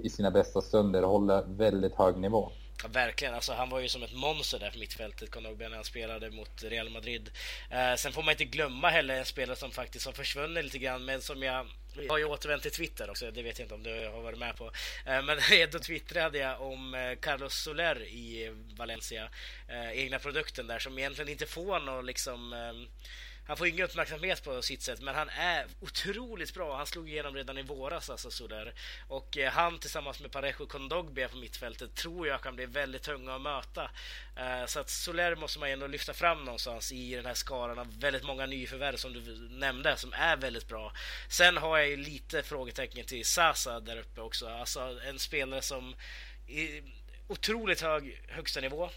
[0.03, 2.49] i sina bästa stunder håller väldigt hög nivå.
[2.83, 5.85] Ja, verkligen, alltså, han var ju som ett monster där på mittfältet, Konogbi, när han
[5.85, 7.29] spelade mot Real Madrid.
[7.69, 11.05] Eh, sen får man inte glömma heller en spelare som faktiskt har försvunnit lite grann,
[11.05, 11.67] men som jag
[12.01, 14.39] jag har ju återvänt till Twitter också, det vet jag inte om du har varit
[14.39, 14.71] med på.
[15.05, 15.37] Eh, men
[15.71, 19.29] då twittrade jag om eh, Carlos Soler i Valencia,
[19.67, 22.55] eh, egna produkten där, som egentligen inte får någon liksom
[23.47, 26.77] han får ingen uppmärksamhet på sitt sätt, men han är otroligt bra.
[26.77, 28.73] Han slog igenom redan i våras, alltså sådär.
[29.07, 33.35] Och eh, han tillsammans med Parejo Kondogbia på mittfältet tror jag kan bli väldigt tunga
[33.35, 33.89] att möta.
[34.35, 37.99] Eh, så att Soler måste man ändå lyfta fram någonstans i den här skaran av
[37.99, 40.93] väldigt många nyförvärv som du nämnde, som är väldigt bra.
[41.29, 44.47] Sen har jag ju lite frågetecken till Sasa där uppe också.
[44.47, 45.95] Alltså en spelare som
[46.47, 46.81] i
[47.27, 48.89] otroligt hög högsta nivå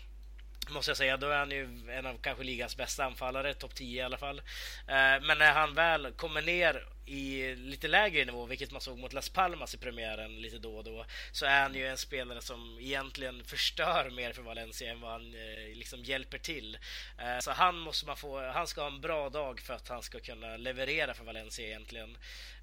[0.68, 1.16] måste jag säga.
[1.16, 4.38] Då är han ju en av kanske ligans bästa anfallare, topp 10 i alla fall.
[4.86, 9.12] Eh, men när han väl kommer ner i lite lägre nivå, vilket man såg mot
[9.12, 12.78] Las Palmas i premiären lite då och då, så är han ju en spelare som
[12.80, 16.78] egentligen förstör mer för Valencia än vad han eh, liksom hjälper till.
[17.18, 20.02] Eh, så han måste man få, han ska ha en bra dag för att han
[20.02, 22.16] ska kunna leverera för Valencia egentligen.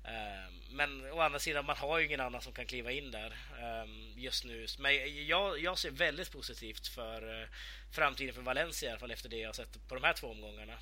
[0.04, 3.36] Eh, men å andra sidan, man har ju ingen annan som kan kliva in där
[3.60, 4.66] eh, just nu.
[4.80, 4.92] Men
[5.28, 7.48] jag, jag ser väldigt positivt för eh,
[7.92, 10.74] framtiden för Valencia i alla fall efter det jag sett på de här två omgångarna.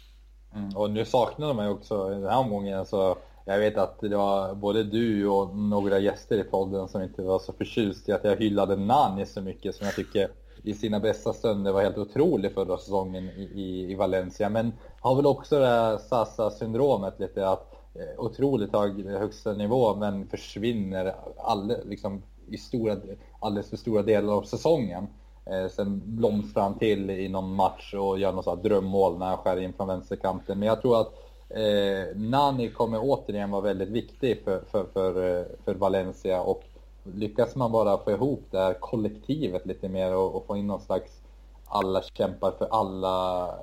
[0.54, 4.00] Mm, och nu saknade man ju också i den här omgången så jag vet att
[4.00, 8.12] det var både du och några gäster i podden som inte var så förtjust i
[8.12, 10.30] att jag hyllade Nani så mycket som jag tycker
[10.64, 14.50] i sina bästa stunder var helt otrolig förra säsongen i, i, i Valencia.
[14.50, 20.28] Men har väl också det här Sasa-syndromet lite att eh, otroligt hög högsta nivå men
[20.28, 22.96] försvinner all, liksom, i stora,
[23.40, 25.08] alldeles för stora delar av säsongen.
[25.46, 29.62] Eh, sen blomstrar han till i någon match och gör något drömmål när han skär
[29.62, 30.60] in från vänsterkanten.
[30.60, 35.46] Men jag tror att eh, Nani kommer återigen vara väldigt viktig för, för, för, eh,
[35.66, 36.64] för Valencia och
[37.04, 40.82] lyckas man bara få ihop det här kollektivet lite mer och, och få in någon
[40.82, 41.22] slags
[41.66, 43.56] alla kämpar för alla eh,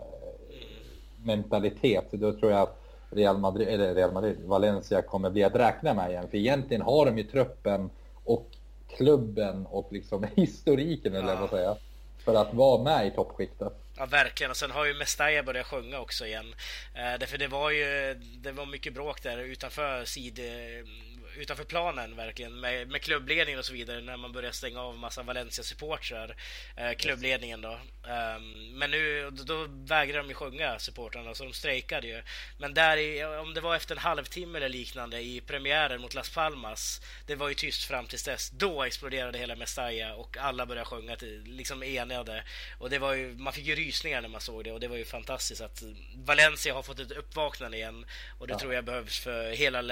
[1.24, 2.78] mentalitet, då tror jag att
[3.10, 6.28] Real Madrid, eller Real Madrid, Valencia kommer bli att räkna med igen.
[6.30, 7.90] För egentligen har de ju truppen
[8.24, 8.46] och
[8.88, 11.40] klubben och liksom historiken eller ja.
[11.40, 11.76] vad säga.
[12.24, 13.81] För att vara med i toppskiktet.
[13.96, 14.50] Ja, verkligen.
[14.50, 16.54] Och sen har ju Mestalla börjat sjunga också igen.
[16.94, 20.88] Eh, därför det var ju det var mycket bråk där utanför sid eh,
[21.36, 25.22] utanför planen verkligen med, med klubbledningen och så vidare när man började stänga av massa
[25.22, 26.36] Valencia-supportrar.
[26.76, 27.78] Eh, klubbledningen då.
[28.04, 32.22] Um, men nu då vägrar de ju sjunga supportrarna så de strejkade ju.
[32.58, 36.34] Men där i, om det var efter en halvtimme eller liknande i premiären mot Las
[36.34, 37.00] Palmas.
[37.26, 38.50] Det var ju tyst fram tills dess.
[38.50, 42.44] Då exploderade hela Mestalla och alla började sjunga till, liksom enade.
[42.78, 44.96] Och det var ju, man fick ju rysningar när man såg det och det var
[44.96, 45.82] ju fantastiskt att
[46.24, 48.06] Valencia har fått ett uppvaknande igen.
[48.38, 48.58] Och det ja.
[48.58, 49.82] tror jag behövs för hela,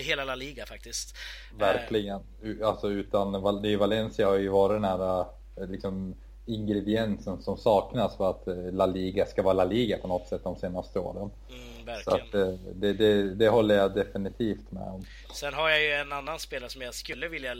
[0.00, 1.16] hela La Liga faktiskt.
[1.58, 2.20] Verkligen.
[2.62, 8.72] Alltså utan det Valencia har ju varit eh, liksom ingrediensen som saknas för att eh,
[8.72, 11.30] La Liga ska vara La Liga på något sätt de senaste åren.
[11.50, 15.06] Mm, så att, eh, det, det, det, håller jag definitivt med om.
[15.34, 17.54] Sen har jag ju en annan spelare som jag skulle vilja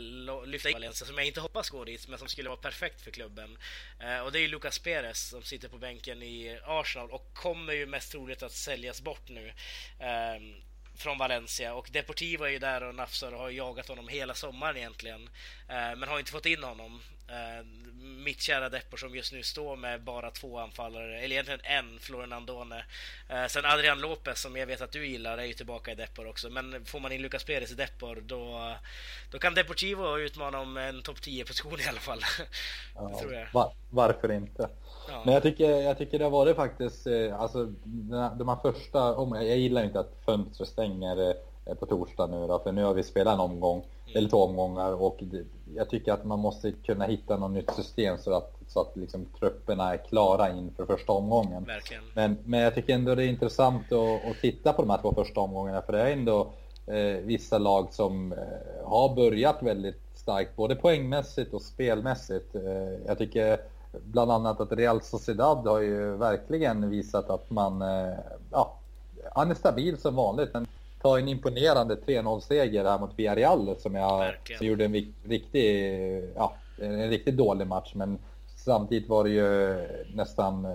[0.45, 3.11] lyfta in Valencia, som jag inte hoppas går dit, men som skulle vara perfekt för
[3.11, 3.57] klubben.
[4.25, 7.85] Och det är ju Lucas Perez som sitter på bänken i Arsenal och kommer ju
[7.85, 9.51] mest troligt att säljas bort nu.
[10.97, 14.77] Från Valencia och Deportivo är ju där och nafsar och har jagat honom hela sommaren
[14.77, 15.29] egentligen.
[15.67, 17.01] Eh, men har inte fått in honom.
[17.27, 17.65] Eh,
[18.01, 22.33] mitt kära Depor som just nu står med bara två anfallare, eller egentligen en, Florian
[22.33, 22.85] Andone.
[23.29, 26.27] Eh, sen Adrian Lopez som jag vet att du gillar är ju tillbaka i Depor
[26.27, 26.49] också.
[26.49, 28.75] Men får man in Lucas Perez i Depor då,
[29.31, 32.21] då kan Deportivo utmana om en topp 10-position i alla fall.
[32.95, 33.47] Ja, tror jag.
[33.51, 34.69] Var, varför inte?
[35.07, 35.21] Ja.
[35.25, 37.65] Men jag tycker, jag tycker det har varit faktiskt, eh, alltså
[38.37, 38.99] de här första,
[39.35, 43.03] jag gillar inte att fönstret stänger eh, på torsdag nu då, för nu har vi
[43.03, 44.17] spelat en omgång, mm.
[44.17, 45.23] eller två omgångar och
[45.75, 49.25] jag tycker att man måste kunna hitta något nytt system så att, så att liksom
[49.39, 51.63] trupperna är klara inför första omgången.
[51.63, 52.03] Verkligen.
[52.13, 55.13] Men, men jag tycker ändå det är intressant att, att titta på de här två
[55.13, 56.47] första omgångarna för det är ändå
[56.87, 58.37] eh, vissa lag som eh,
[58.85, 62.55] har börjat väldigt starkt, både poängmässigt och spelmässigt.
[62.55, 63.59] Eh, jag tycker
[64.03, 68.13] bland annat att Real Sociedad har ju verkligen visat att man, eh,
[68.51, 68.77] ja,
[69.33, 70.49] han är stabil som vanligt.
[70.53, 70.67] Men
[71.01, 75.93] tar en imponerande 3-0-seger här mot Villarreal som jag som gjorde en riktig,
[76.35, 77.91] ja, en riktigt dålig match.
[77.95, 78.17] Men
[78.55, 80.71] samtidigt var det ju nästan eh,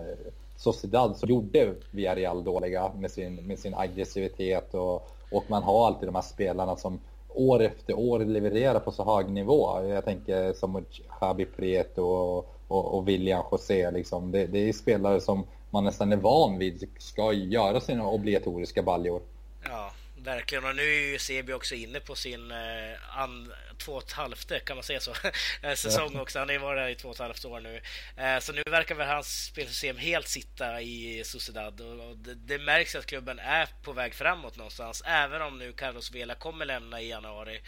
[0.56, 6.08] Sociedad som gjorde Villarreal dåliga med sin, med sin aggressivitet och, och man har alltid
[6.08, 7.00] de här spelarna som
[7.34, 9.82] år efter år leverera på så hög nivå.
[9.82, 10.84] Jag tänker som
[11.20, 13.90] Javi Prieto och och, och William José.
[13.90, 14.30] Liksom.
[14.30, 19.22] Det, det är spelare som man nästan är van vid ska göra sina obligatoriska baljor.
[19.64, 19.90] Ja,
[20.22, 20.64] verkligen.
[20.64, 24.64] Och nu är ju Sebi också inne på sin eh, an, två och ett halvt,
[24.64, 25.14] kan man säga så,
[25.62, 26.38] eh, säsong också.
[26.38, 27.80] Han har ju varit där i två och ett halvt år nu.
[28.16, 31.80] Eh, så nu verkar väl hans spelsystem helt sitta i Sociedad.
[31.80, 36.10] Och det, det, märks att klubben är på väg framåt någonstans, även om nu Carlos
[36.10, 37.60] Vela kommer lämna i januari.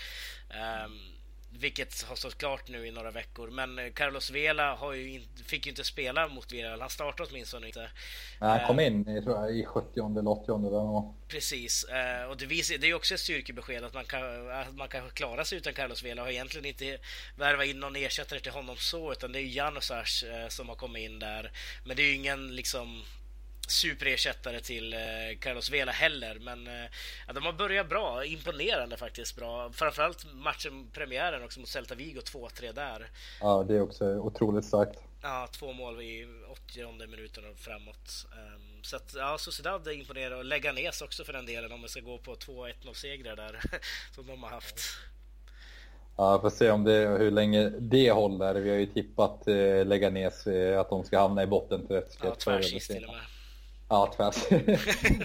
[0.85, 1.22] Um,
[1.61, 3.51] vilket har stått klart nu i några veckor.
[3.51, 6.81] Men eh, Carlos Vela har ju in, fick ju inte spela mot Villarreal.
[6.81, 7.91] Han startade åtminstone inte.
[8.41, 11.13] Nej, han kom eh, in i, tror jag, i 70 eller 80 där.
[11.29, 14.89] Precis, eh, och det, visar, det är också ett styrkebesked att man kan, att man
[14.89, 16.23] kan klara sig utan Carlos Vela.
[16.23, 16.99] Har egentligen inte
[17.37, 21.19] värvat in någon ersättare till honom så, utan det är Janosars som har kommit in
[21.19, 21.51] där.
[21.85, 23.03] Men det är ju ingen liksom
[23.69, 24.99] superersättare till eh,
[25.41, 26.39] Carlos Vela heller.
[26.41, 26.91] Men eh,
[27.27, 29.73] ja, de har börjat bra, imponerande faktiskt bra.
[29.73, 33.11] Framförallt matchen, premiären också mot Celta Vigo, 2-3 där.
[33.41, 34.99] Ja, det är också otroligt starkt.
[35.23, 38.27] Ja, två mål i 80 minuten och framåt.
[38.33, 42.01] Um, så att, ja, Sociedad imponerar och Leganes också för den delen om vi ska
[42.01, 43.61] gå på 2-1-0 segrar där
[44.15, 44.81] som de har haft.
[46.17, 48.55] Ja, får se om det, hur länge det håller.
[48.55, 52.19] Vi har ju tippat eh, Leganes eh, att de ska hamna i botten till ett
[52.23, 53.23] Ja, tvärsist till och med.
[53.93, 54.51] Ja, tvärs.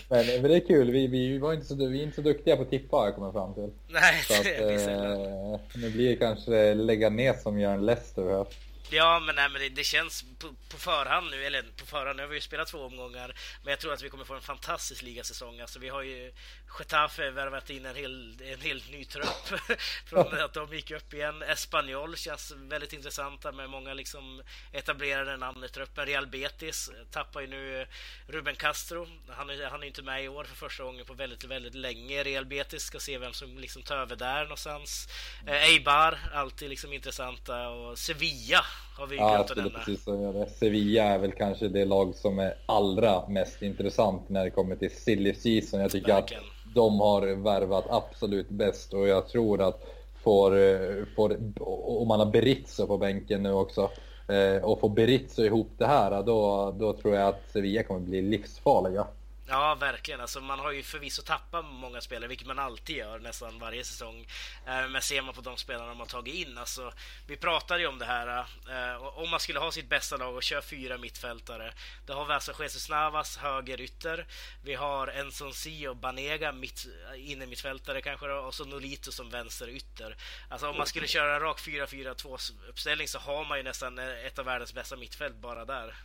[0.09, 0.91] men, men det är kul.
[0.91, 3.15] Vi, vi, var inte så, vi är inte så duktiga på att tippa har jag
[3.15, 3.71] kommit fram till.
[3.87, 8.45] Nej, så att, eh, Nu blir det kanske lägga ner som gör en Leicester här.
[8.89, 12.23] Ja, men, nej, men det, det känns på, på, förhand nu, eller på förhand, nu
[12.23, 15.03] har vi ju spelat två omgångar, men jag tror att vi kommer få en fantastisk
[15.03, 15.59] ligasäsong.
[15.59, 16.31] Alltså, vi har ju
[16.79, 19.59] Getafe värvat in en, hel, en helt ny trupp
[20.05, 21.41] från att de gick upp igen.
[21.41, 26.05] Espanyol känns väldigt intressanta med många liksom etablerade namn i truppen.
[26.05, 27.87] Real Betis tappar ju nu
[28.27, 29.07] Ruben Castro.
[29.29, 32.23] Han är, han är inte med i år för första gången på väldigt, väldigt länge.
[32.23, 35.07] Real Betis ska se vem som liksom tar över där någonstans.
[35.47, 38.65] Eh, Eibar, alltid liksom intressanta och Sevilla
[38.97, 39.73] har vi ja, glömt att.
[39.73, 40.49] Precis det.
[40.49, 44.95] Sevilla är väl kanske det lag som är allra mest intressant när det kommer till
[44.95, 45.79] silly season.
[45.79, 46.43] Jag tycker Verkligen.
[46.43, 49.83] att de har värvat absolut bäst och jag tror att
[50.23, 51.37] får, eh, får
[51.99, 53.89] om man har Berizzo på bänken nu också
[54.27, 58.21] eh, och får Berizzo ihop det här då, då tror jag att Sevilla kommer bli
[58.21, 59.07] livsfarliga.
[59.49, 60.21] Ja, verkligen.
[60.21, 64.27] Alltså, man har ju förvisso tappat många spelare, vilket man alltid gör nästan varje säsong.
[64.65, 66.93] Eh, men ser man på de spelarna man tagit in, alltså,
[67.27, 70.43] vi pratade ju om det här, eh, om man skulle ha sitt bästa lag och
[70.43, 71.73] köra fyra mittfältare.
[72.05, 74.25] Då har vi alltså Jesus Navas högerytter,
[74.63, 79.29] vi har Enson Si och Banega mitt, inne mittfältare kanske då, och så Nolito som
[79.29, 80.15] vänsterytter.
[80.49, 84.25] Alltså om man skulle köra en rak 4-4-2 uppställning så har man ju nästan eh,
[84.25, 85.95] ett av världens bästa mittfält bara där.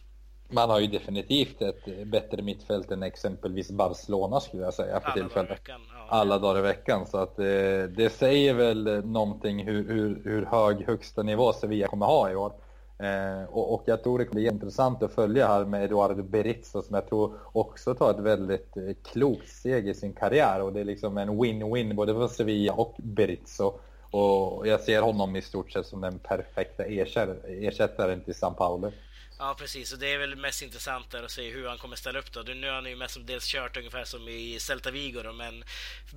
[0.49, 5.15] Man har ju definitivt ett bättre mittfält än exempelvis Barcelona skulle jag säga för Alla
[5.15, 5.49] tillfället.
[5.49, 6.07] Dagar veckan, ja.
[6.09, 7.07] Alla dagar i veckan.
[7.07, 11.87] Så att det, eh, det säger väl någonting hur, hur, hur, hög högsta nivå Sevilla
[11.87, 12.53] kommer ha i år.
[12.99, 16.83] Eh, och, och, jag tror det kommer bli intressant att följa här med Eduardo Berizzo
[16.83, 20.63] som jag tror också tar ett väldigt eh, klokt steg i sin karriär.
[20.63, 23.73] Och det är liksom en win-win både för Sevilla och Berizzo.
[24.11, 28.93] Och jag ser honom i stort sett som den perfekta ersättaren till San Paulo.
[29.39, 29.93] Ja, precis.
[29.93, 32.41] Och det är väl mest intressant där att se hur han kommer ställa upp då.
[32.41, 35.65] Nu har han ju mest dels kört ungefär som i Celta Vigo då, men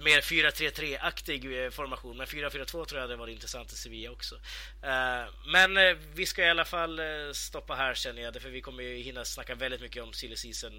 [0.03, 2.17] mer 4-3-3-aktig eh, formation.
[2.17, 4.35] Men 4-4-2 tror jag hade varit intressant i Sevilla också.
[4.35, 6.99] Uh, men uh, vi ska i alla fall
[7.33, 10.71] stoppa här känner jag, för vi kommer ju hinna snacka väldigt mycket om silly season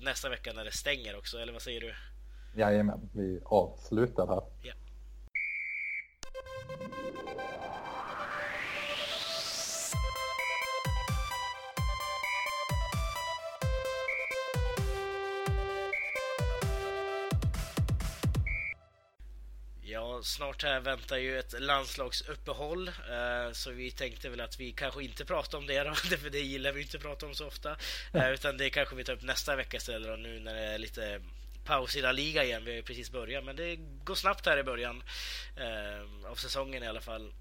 [0.00, 1.94] nästa vecka när det stänger också, eller vad säger du?
[2.56, 4.66] Jajamän, vi avslutar här.
[4.66, 4.76] Yeah.
[20.24, 22.88] Snart här väntar ju ett landslagsuppehåll.
[22.88, 26.40] Eh, så vi tänkte väl att vi kanske inte pratar om det då, för det
[26.40, 27.76] gillar vi inte att prata om så ofta.
[28.12, 30.78] Eh, utan det kanske vi tar upp nästa vecka istället då, nu när det är
[30.78, 31.20] lite
[31.64, 32.64] paus i La Liga igen.
[32.64, 35.02] Vi har ju precis börjat, men det går snabbt här i början
[35.56, 37.32] eh, av säsongen i alla fall.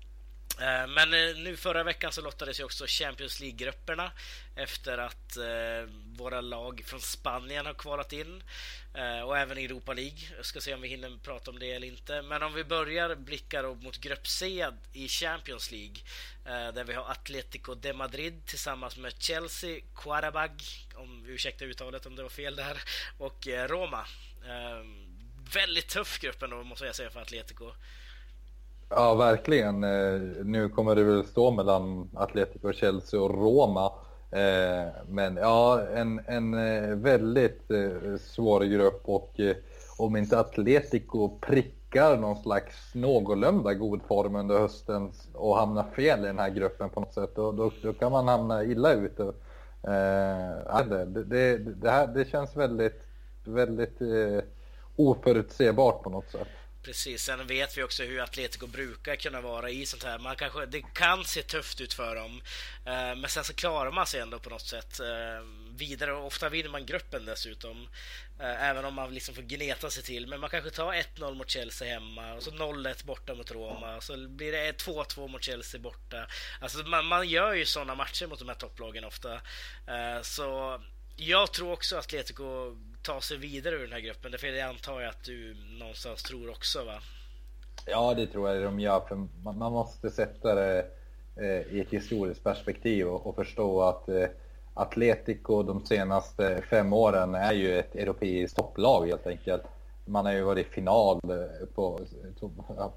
[0.59, 4.11] Eh, men eh, nu förra veckan så lottades ju också Champions League-grupperna
[4.55, 8.43] efter att eh, våra lag från Spanien har kvalat in
[9.25, 10.17] och även Europa League.
[10.37, 12.21] Jag ska se om vi hinner prata om det eller inte.
[12.21, 15.95] Men om vi börjar blicka mot grupp C i Champions League
[16.43, 20.61] där vi har Atletico de Madrid tillsammans med Chelsea, Qarabag,
[20.95, 22.81] om ursäkta uttalet om det var fel där,
[23.17, 24.05] och Roma.
[25.53, 27.73] Väldigt tuff grupp ändå måste jag säga för Atletico.
[28.95, 29.83] Ja, verkligen.
[29.83, 33.91] Eh, nu kommer det väl stå mellan Atletico, Chelsea och Roma.
[34.31, 37.71] Eh, men ja, en, en eh, väldigt
[38.21, 39.39] svår grupp och
[39.97, 46.27] om inte Atletico prickar någon slags någorlunda god form under hösten och hamnar fel i
[46.27, 49.33] den här gruppen på något sätt, då, då, då kan man hamna illa ute.
[50.85, 53.07] Det, det, det, här, det känns väldigt,
[53.45, 53.99] väldigt
[54.95, 56.47] oförutsägbart på något sätt.
[56.83, 60.19] Precis, sen vet vi också hur Atletico brukar kunna vara i sånt här.
[60.19, 62.41] Man kanske, det kan se tufft ut för dem,
[62.85, 66.13] eh, men sen så klarar man sig ändå på något sätt eh, vidare.
[66.13, 67.87] Och ofta vinner man gruppen dessutom,
[68.39, 70.27] eh, även om man liksom får gneta sig till.
[70.27, 74.03] Men man kanske tar 1-0 mot Chelsea hemma och så 0-1 borta mot Roma och
[74.03, 76.27] så blir det 2-2 mot Chelsea borta.
[76.61, 79.33] Alltså man, man gör ju sådana matcher mot de här topplagen ofta.
[79.87, 80.81] Eh, så
[81.15, 84.31] jag tror också att Atletico ta sig vidare ur den här gruppen?
[84.31, 86.99] Därför det antar jag att du någonstans tror också va?
[87.85, 88.99] Ja, det tror jag de gör.
[88.99, 90.85] För man, måste sätta det
[91.35, 94.25] eh, i ett historiskt perspektiv och, förstå att eh,
[94.73, 99.63] Atletico de senaste fem åren är ju ett europeiskt topplag helt enkelt.
[100.05, 101.99] Man har ju varit i final eh, på,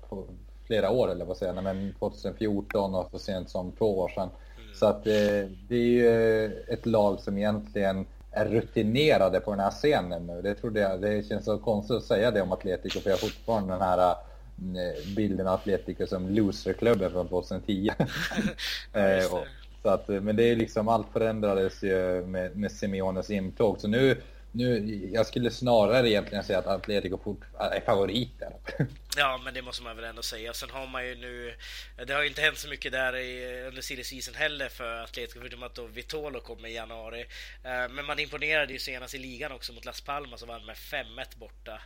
[0.09, 0.25] på
[0.67, 4.29] flera år eller vad säger jag, men 2014 och så sent som två år sedan.
[4.59, 4.75] Mm.
[4.75, 10.27] Så att det är ju ett lag som egentligen är rutinerade på den här scenen
[10.27, 10.43] nu.
[10.43, 13.29] Det, trodde jag, det känns så konstigt att säga det om Atletico för jag har
[13.29, 17.91] fortfarande den här äh, bilden av Atletico som loserklubben från 2010.
[18.93, 19.25] eh,
[19.83, 23.81] så att, men det är liksom, allt förändrades ju med, med Simeones intåg.
[23.81, 24.17] Så nu
[24.57, 28.53] nu, jag skulle snarare egentligen säga att Atletico är favoriter.
[29.19, 30.53] Ja, men det måste man väl ändå säga.
[30.53, 31.55] Sen har man ju nu...
[32.07, 35.41] Det har ju inte hänt så mycket där i, under silly season heller för Atletico,
[35.41, 37.21] förutom att då Vitolo kom i januari.
[37.65, 40.77] Eh, men man imponerade ju senast i ligan också mot Las Palmas och vann med
[40.77, 41.81] 5-1 borta.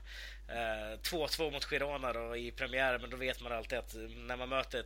[0.49, 3.95] Eh, 2-2 mot Girona då i premiären, men då vet man alltid att
[4.27, 4.85] när man möter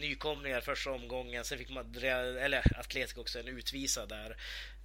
[0.00, 1.94] nykomlingar första omgången, sen fick man,
[2.40, 4.36] eller Atletico också, en utvisad där.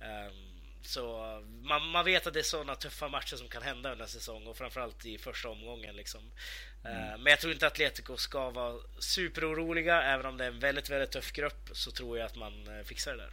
[0.01, 1.01] Ehm, så
[1.61, 4.57] man, man vet att det är sådana tuffa matcher som kan hända under säsong och
[4.57, 5.95] framförallt i första omgången.
[5.95, 6.21] Liksom.
[6.83, 7.21] Eh, mm.
[7.21, 10.01] Men jag tror inte att Atletico ska vara superoroliga.
[10.01, 12.83] Även om det är en väldigt, väldigt tuff grupp så tror jag att man eh,
[12.85, 13.31] fixar det där.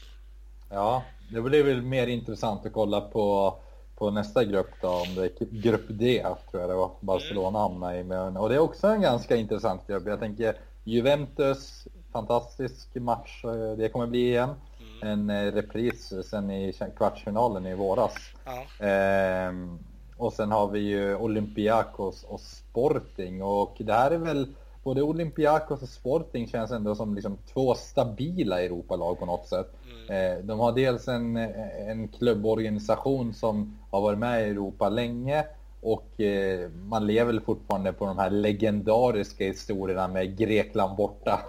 [0.70, 3.56] Ja, det blir väl mer intressant att kolla på,
[3.96, 4.88] på nästa grupp då.
[4.88, 7.60] Om det är grupp D tror jag det var Barcelona mm.
[7.60, 8.04] hamnar i.
[8.04, 10.06] Men, och det är också en ganska intressant grupp.
[10.06, 14.54] Jag tänker Juventus, fantastisk match eh, det kommer bli igen
[15.00, 18.12] en eh, repris sen i kvartsfinalen i våras.
[18.44, 18.86] Ja.
[18.86, 19.78] Ehm,
[20.16, 25.82] och sen har vi ju Olympiakos och Sporting och det här är väl både Olympiakos
[25.82, 29.72] och Sporting känns ändå som liksom två stabila Europalag på något sätt.
[29.84, 30.38] Mm.
[30.38, 35.44] Ehm, de har dels en, en klubborganisation som har varit med i Europa länge
[35.82, 41.40] och eh, man lever fortfarande på de här legendariska historierna med Grekland borta.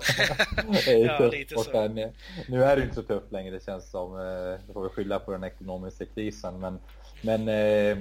[0.88, 1.72] ja, lite borta.
[1.72, 1.88] så.
[1.88, 2.12] Nu,
[2.48, 4.16] nu är det inte så tufft längre det känns som.
[4.16, 6.60] Eh, det får vi skylla på den ekonomiska krisen.
[6.60, 6.80] Men,
[7.22, 7.98] men eh,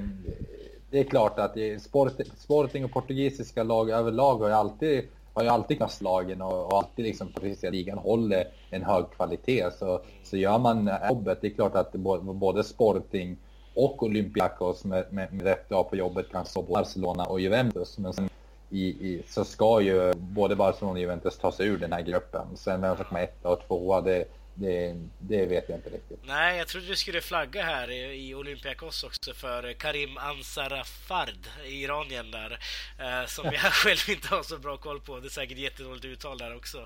[0.91, 5.49] det är klart att sport, Sporting och portugisiska lag överlag har ju alltid har ju
[5.49, 9.71] alltid klasslagen och, och alltid liksom portugisiska ligan håller en hög kvalitet.
[9.79, 13.37] Så, så gör man jobbet, det är klart att både Sporting
[13.75, 17.99] och Olympiakos med, med, med rätt dag på jobbet kan slå Barcelona och Juventus.
[17.99, 18.31] Men sen
[18.71, 22.57] i, i, så ska ju både Barcelona och Juventus ta sig ur den här gruppen.
[22.57, 26.19] Sen vem som kommer etta och tvåa, det, det, det, vet jag inte riktigt.
[26.23, 32.31] Nej, jag trodde du skulle flagga här i, i Olympiakos också för Karim Ansarafard, iranien
[32.31, 32.59] där,
[32.99, 35.21] eh, som jag själv inte har så bra koll på.
[35.21, 36.79] Det är säkert jättedåligt uttal där också.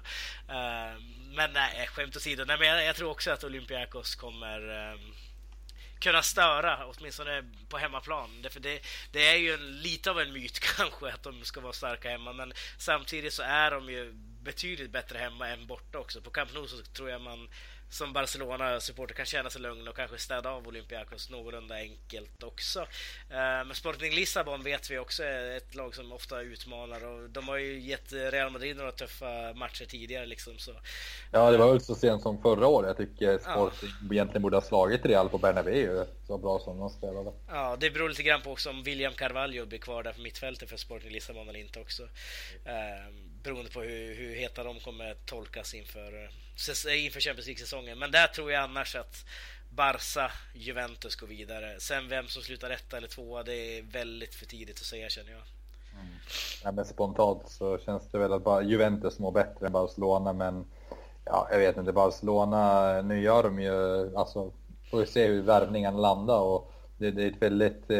[0.48, 1.00] Eh,
[1.34, 2.44] men nej, skämt åsido.
[2.44, 4.98] Nej, men jag, jag tror också att Olympiakos kommer eh,
[6.04, 8.42] kunna störa, åtminstone på hemmaplan.
[8.42, 8.80] Därför det,
[9.12, 12.32] det är ju en, lite av en myt kanske att de ska vara starka hemma,
[12.32, 16.20] men samtidigt så är de ju betydligt bättre hemma än borta också.
[16.20, 17.48] På Camp Nou så tror jag man
[17.88, 22.80] som Barcelona-supporter kan känna sig lugn och kanske städa av Olympiakos någorlunda enkelt också.
[23.30, 27.48] Eh, men Sporting Lissabon vet vi också är ett lag som ofta utmanar och de
[27.48, 30.58] har ju gett Real Madrid några tuffa matcher tidigare liksom.
[30.58, 30.72] Så.
[31.32, 32.86] Ja, det var väl så sent som förra året.
[32.86, 34.14] Jag tycker Sporting ja.
[34.14, 37.32] egentligen borde ha slagit Real på Bernabéu så bra som de spelade.
[37.48, 40.70] Ja, det beror lite grann på också om William Carvalho blir kvar där på mittfältet
[40.70, 42.02] för Sporting Lissabon eller inte också.
[42.64, 43.12] Eh,
[43.44, 46.24] beroende på hur, hur heta de kommer tolkas inför,
[46.86, 47.98] eh, inför Champions League-säsongen.
[47.98, 49.24] Men där tror jag annars att
[49.70, 51.80] Barca, Juventus går vidare.
[51.80, 55.30] Sen vem som slutar etta eller tvåa, det är väldigt för tidigt att säga känner
[55.30, 55.42] jag.
[55.94, 56.14] Mm.
[56.64, 60.64] Ja, men spontant så känns det väl att bara Juventus mår bättre än Barcelona, men
[61.24, 64.52] ja, jag vet inte, Barcelona, nu gör de ju, alltså,
[64.90, 67.98] får vi se hur värvningen landar och det, det, är ett väldigt, eh,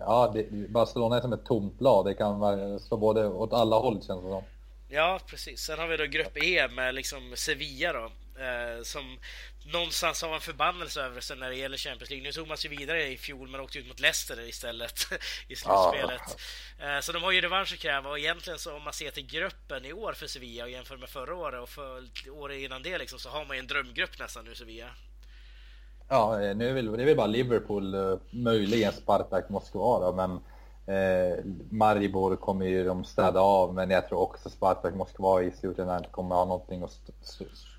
[0.00, 2.06] ja, det, Barcelona är som ett tomt blad.
[2.06, 4.42] Det kan stå både åt alla håll känns det som.
[4.88, 5.60] Ja, precis.
[5.60, 8.10] Sen har vi då grupp E med liksom Sevilla då.
[8.42, 9.18] Eh, som
[9.72, 12.26] någonstans har en förbannelse över sig när det gäller Champions League.
[12.26, 15.06] Nu tog man sig vidare i fjol men åkte ut mot Leicester istället
[15.48, 16.36] i slutspelet.
[16.78, 16.96] Ja.
[16.96, 19.26] Eh, så de har ju revansch att kräva och egentligen så om man ser till
[19.26, 22.98] gruppen i år för Sevilla och jämför med förra året och för året innan det
[22.98, 24.90] liksom, så har man ju en drömgrupp nästan nu Sevilla.
[26.08, 30.12] Ja, eh, nu är det, det är väl bara Liverpool, eh, möjligen Spartak Moskva då,
[30.12, 30.30] men
[30.96, 31.38] eh,
[31.70, 36.34] Maribor kommer ju de städa av, men jag tror också Spartak Moskva i slutändan kommer
[36.34, 37.10] ha någonting att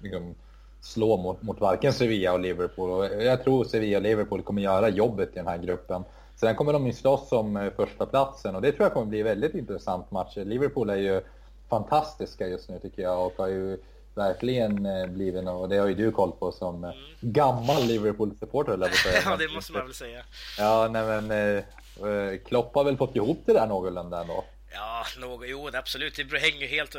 [0.01, 0.35] liksom,
[0.81, 2.89] slå mot, mot varken Sevilla och Liverpool.
[2.89, 6.03] Och jag tror Sevilla och Liverpool kommer göra jobbet i den här gruppen.
[6.35, 9.23] Sen kommer de ju slåss om eh, första platsen och det tror jag kommer bli
[9.23, 10.37] väldigt intressant match.
[10.37, 11.21] Liverpool är ju
[11.69, 13.77] fantastiska just nu tycker jag och har ju
[14.19, 16.95] verkligen eh, blivit och det har ju du koll på som mm.
[17.21, 19.21] gammal Liverpool-supporter eller säga.
[19.25, 20.23] ja, det måste man väl säga.
[20.57, 24.45] Ja, nej men eh, Klopp har väl fått ihop det där någorlunda ändå.
[24.73, 26.15] Ja, något, jo absolut.
[26.15, 26.95] Det hänger helt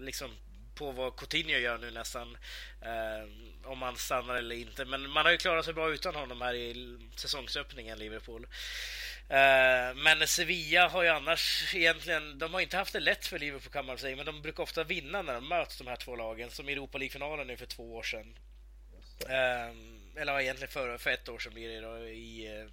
[0.00, 0.28] liksom
[0.74, 2.36] på vad Coutinho gör nu nästan.
[2.82, 4.84] Eh, om han stannar eller inte.
[4.84, 8.46] Men man har ju klarat sig bra utan honom här i säsongsöppningen, Liverpool.
[9.28, 13.72] Eh, men Sevilla har ju annars egentligen, de har inte haft det lätt för Liverpool
[13.72, 16.50] kan man säga, men de brukar ofta vinna när de möts de här två lagen,
[16.50, 18.38] som i Europa League-finalen nu för två år sedan.
[19.28, 22.66] Eh, eller egentligen för, för ett år sedan blir det då, i eh,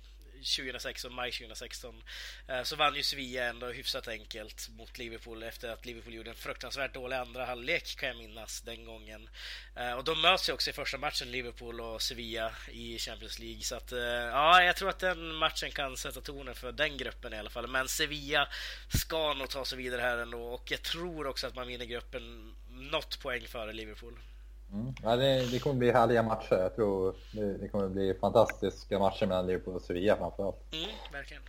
[0.44, 2.04] 2016, maj 2016
[2.48, 6.36] eh, så vann ju Sevilla ändå hyfsat enkelt mot Liverpool efter att Liverpool gjorde en
[6.36, 9.30] fruktansvärt dålig andra halvlek kan jag minnas den gången.
[9.76, 13.62] Eh, och de möts ju också i första matchen Liverpool och Sevilla i Champions League
[13.62, 17.34] så att eh, ja, jag tror att den matchen kan sätta tonen för den gruppen
[17.34, 17.68] i alla fall.
[17.68, 18.48] Men Sevilla
[18.94, 22.56] ska nog ta sig vidare här ändå och jag tror också att man vinner gruppen
[22.70, 24.20] något poäng före Liverpool.
[24.74, 24.94] Mm.
[25.04, 26.56] Ja, det, det, kommer bli härliga matcher.
[26.56, 30.74] Jag tror det, det, kommer bli fantastiska matcher mellan Liverpool och Sevilla framförallt.
[30.74, 31.44] Mm, verkligen.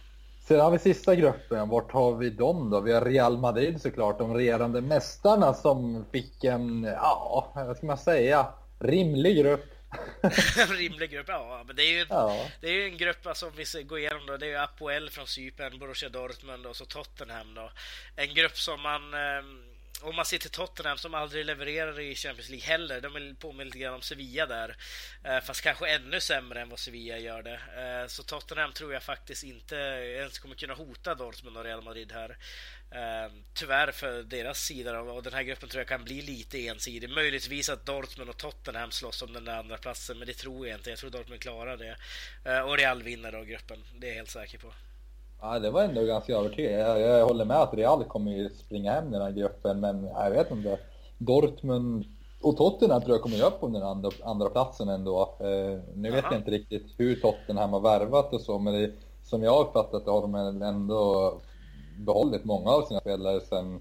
[0.44, 1.68] Sen har vi sista gruppen.
[1.68, 2.80] Vart har vi dem då?
[2.80, 7.98] Vi har Real Madrid såklart, de regerande mästarna som fick en, ja, vad ska man
[7.98, 8.46] säga,
[8.78, 9.64] rimlig grupp.
[10.68, 11.64] rimlig grupp, ja.
[11.66, 12.46] Men det är ju, ja.
[12.60, 14.36] det är en grupp alltså, om vi går igenom då.
[14.36, 17.70] Det är ju Apoel från Cypern, Borussia Dortmund och så Tottenham då.
[18.16, 19.44] En grupp som man eh,
[20.02, 23.00] om man ser till Tottenham som aldrig levererar i Champions League heller.
[23.00, 24.76] De påminner lite grann om Sevilla där.
[25.24, 27.60] Eh, fast kanske ännu sämre än vad Sevilla gör det.
[27.76, 32.12] Eh, så Tottenham tror jag faktiskt inte ens kommer kunna hota Dortmund och Real Madrid
[32.12, 32.36] här.
[32.90, 37.10] Eh, tyvärr för deras sida och den här gruppen tror jag kan bli lite ensidig.
[37.10, 40.78] Möjligtvis att Dortmund och Tottenham slåss om den där andra platsen men det tror jag
[40.78, 40.90] inte.
[40.90, 41.96] Jag tror Dortmund klarar det.
[42.62, 43.84] Och Real vinner då gruppen.
[43.94, 44.74] Det är jag helt säker på.
[45.42, 46.78] Ja, det var ändå ganska övertygande.
[46.78, 50.30] Jag, jag håller med att Real kommer ju springa hem den här gruppen, men jag
[50.30, 50.78] vet inte.
[51.18, 52.04] Dortmund
[52.42, 55.36] och Tottenham tror jag kommer upp på den andra, andra platsen ändå.
[55.40, 58.90] Eh, nu vet jag inte riktigt hur Tottenham har värvat och så, men det,
[59.24, 61.32] som jag har uppfattat det har de ändå
[61.98, 63.80] behållit många av sina spelare sen,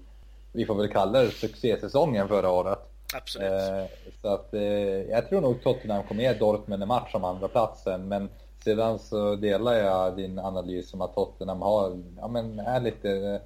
[0.52, 2.78] vi får väl kalla det succésäsongen förra året.
[3.14, 3.52] Absolut.
[3.52, 3.84] Eh,
[4.22, 4.62] så att eh,
[5.10, 8.28] jag tror nog Tottenham kommer ge Dortmund en match om andra platsen men
[8.64, 13.40] sedan så delar jag din analys om att Tottenham har, ja men är lite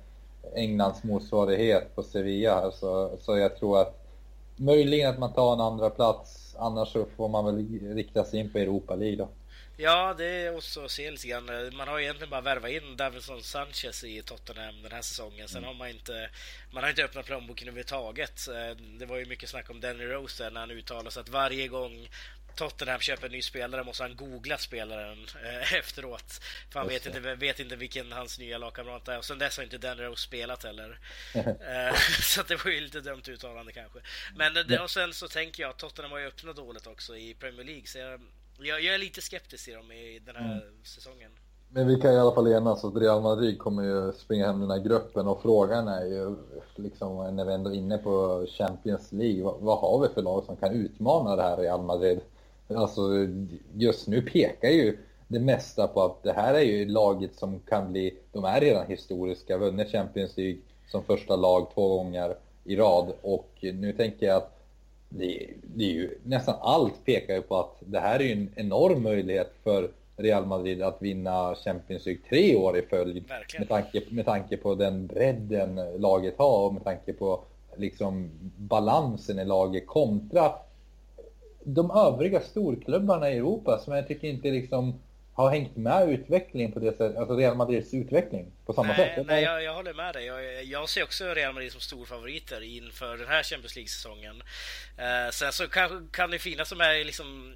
[0.54, 2.70] Englands motsvarighet på Sevilla.
[2.70, 4.02] Så, så jag tror att
[4.56, 8.52] möjligen att man tar en andra plats annars så får man väl rikta sig in
[8.52, 9.28] på Europa League då.
[9.78, 11.76] Ja, det är också att se lite grann.
[11.76, 15.48] Man har egentligen bara värvat in Davinson Sanchez i Tottenham den här säsongen.
[15.48, 15.68] Sen mm.
[15.68, 16.30] har man inte,
[16.70, 18.48] man har inte öppnat plånboken överhuvudtaget.
[18.48, 21.68] Eh, det var ju mycket snack om Danny Rose när han uttalade sig att varje
[21.68, 22.08] gång
[22.56, 26.40] Tottenham köper en ny spelare måste han googla spelaren eh, efteråt.
[26.70, 29.18] För han vet inte, vet inte vilken hans nya lagkamrat är.
[29.18, 30.98] Och sen dess har inte Danny Rose spelat heller.
[31.34, 33.98] eh, så det var ju lite dumt uttalande kanske.
[34.36, 37.34] Men det, och sen så tänker jag att Tottenham har ju öppnat dåligt också i
[37.34, 37.86] Premier League.
[37.86, 38.20] Så jag,
[38.58, 40.84] jag, jag är lite skeptisk till dem i den här mm.
[40.84, 41.30] säsongen.
[41.68, 44.70] Men vi kan i alla fall enas att Real Madrid kommer ju springa hem den
[44.70, 46.36] här gruppen och frågan är ju
[46.76, 50.44] liksom när vi ändå är inne på Champions League, vad, vad har vi för lag
[50.44, 52.20] som kan utmana det här Real Madrid?
[52.74, 53.02] Alltså
[53.74, 54.98] just nu pekar ju
[55.28, 58.86] det mesta på att det här är ju laget som kan bli, de är redan
[58.86, 64.36] historiska, vunnit Champions League som första lag två gånger i rad och nu tänker jag
[64.36, 64.52] att
[65.08, 68.50] det, det är ju nästan allt pekar ju på att det här är ju en
[68.56, 73.24] enorm möjlighet för Real Madrid att vinna Champions League tre år i följd.
[73.58, 77.40] Med tanke, med tanke på den bredden laget har och med tanke på
[77.76, 80.52] liksom balansen i laget kontra
[81.66, 85.00] de övriga storklubbarna i Europa som jag tycker inte liksom
[85.32, 89.26] har hängt med utvecklingen på det sättet, alltså Real Madrids utveckling på samma nej, sätt.
[89.26, 90.26] Nej, jag, jag håller med dig.
[90.26, 94.42] Jag, jag, ser också Real Madrid som storfavoriter inför den här Champions League-säsongen.
[94.98, 97.54] Eh, sen så kan, kan det finnas de här liksom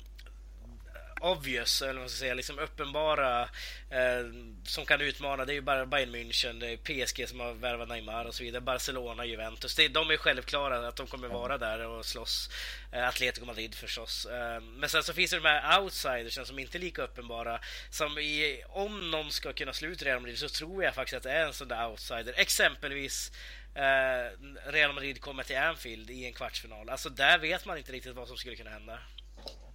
[1.21, 3.43] obvious, eller vad ska säga, liksom uppenbara
[3.91, 4.25] eh,
[4.65, 5.45] som kan utmana.
[5.45, 8.45] Det är ju bara Bayern München, det är PSG som har värvat Neymar och så
[8.45, 8.61] vidare.
[8.61, 9.75] Barcelona, Juventus.
[9.75, 12.51] Det, de är självklara att de kommer vara där och slåss.
[12.93, 14.27] Eh, Atletico Madrid förstås.
[14.27, 17.61] Eh, men sen så finns det de här outsiders som inte är lika uppenbara.
[17.91, 21.23] Som i, om någon ska kunna slå ut Real Madrid så tror jag faktiskt att
[21.23, 22.35] det är en sån där outsider.
[22.37, 23.33] Exempelvis
[23.75, 26.91] eh, Real Madrid kommer till Anfield i en kvartsfinal.
[26.91, 28.99] Alltså där vet man inte riktigt vad som skulle kunna hända.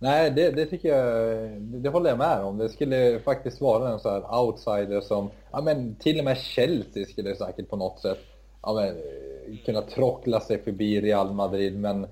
[0.06, 2.58] Nej, det, det, tycker jag, det håller jag med om.
[2.58, 7.06] Det skulle faktiskt vara en sån här outsider som, ja men till och med Chelsea
[7.06, 8.18] skulle säkert på något sätt
[8.62, 8.96] ja, men,
[9.66, 11.80] kunna trockla sig förbi Real Madrid.
[11.80, 12.08] Men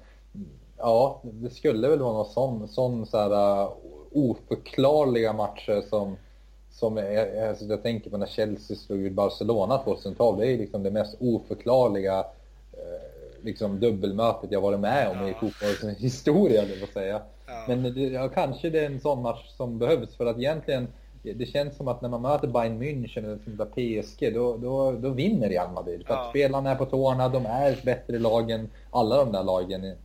[0.77, 3.71] ja, det skulle väl vara någon sån, sån så här, uh,
[4.11, 6.17] oförklarliga matcher som,
[6.71, 10.39] som är, alltså jag tänker på när Chelsea slog ut Barcelona 2012.
[10.39, 15.29] Det är liksom det mest oförklarliga uh, liksom dubbelmötet jag varit med om ja.
[15.29, 17.21] i fotbollens historia, det får säga.
[17.53, 17.75] Ja.
[17.75, 20.87] Men det, ja, kanske det är en sån match som behövs för att egentligen
[21.23, 25.49] det känns som att när man möter Bayern München eller PSG, då, då, då vinner
[25.49, 26.05] Real Madrid.
[26.07, 26.21] För ja.
[26.21, 29.95] att spelarna är på tårna, de är bättre lag än alla de där lagen.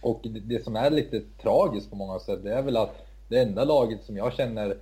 [0.00, 3.38] Och det, det, som är lite tragiskt på många sätt, det är väl att det
[3.40, 4.76] enda laget som jag känner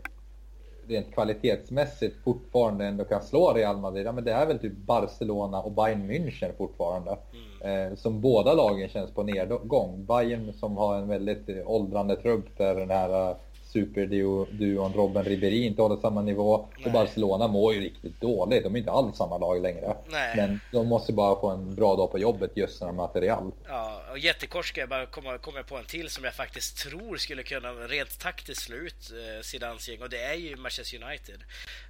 [0.89, 5.61] rent kvalitetsmässigt fortfarande ändå kan slå Real Madrid, ja, men det är väl typ Barcelona
[5.61, 7.11] och Bayern München fortfarande.
[7.11, 7.56] Mm.
[7.61, 10.05] Eh, som båda lagen känns på nedgång.
[10.07, 13.37] Bayern som har en väldigt åldrande trupp där den här eh,
[13.73, 16.69] superduon Robben Ribéry inte håller samma nivå.
[16.77, 16.87] Nej.
[16.87, 18.65] Och Barcelona mår ju riktigt dåligt.
[18.65, 19.97] De är inte alls samma lag längre.
[20.07, 20.37] Nej.
[20.37, 23.53] Men de måste bara få en bra dag på jobbet just när de möter Real.
[23.69, 27.17] Ja, och jättekort ska jag bara komma, komma på en till som jag faktiskt tror
[27.17, 31.41] skulle kunna rent taktiskt slå ut eh, Zidans gäng och det är ju Manchester United.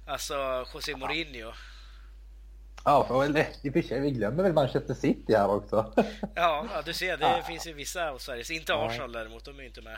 [0.07, 1.39] Alltså José Mourinho.
[1.39, 1.53] Ja,
[3.23, 5.93] eller i och för sig, vi glömmer väl Manchester City här också.
[6.35, 8.51] ja, du ser, det finns ju vissa av Sveriges.
[8.51, 9.97] Inte Arsenal däremot, de är ju inte med.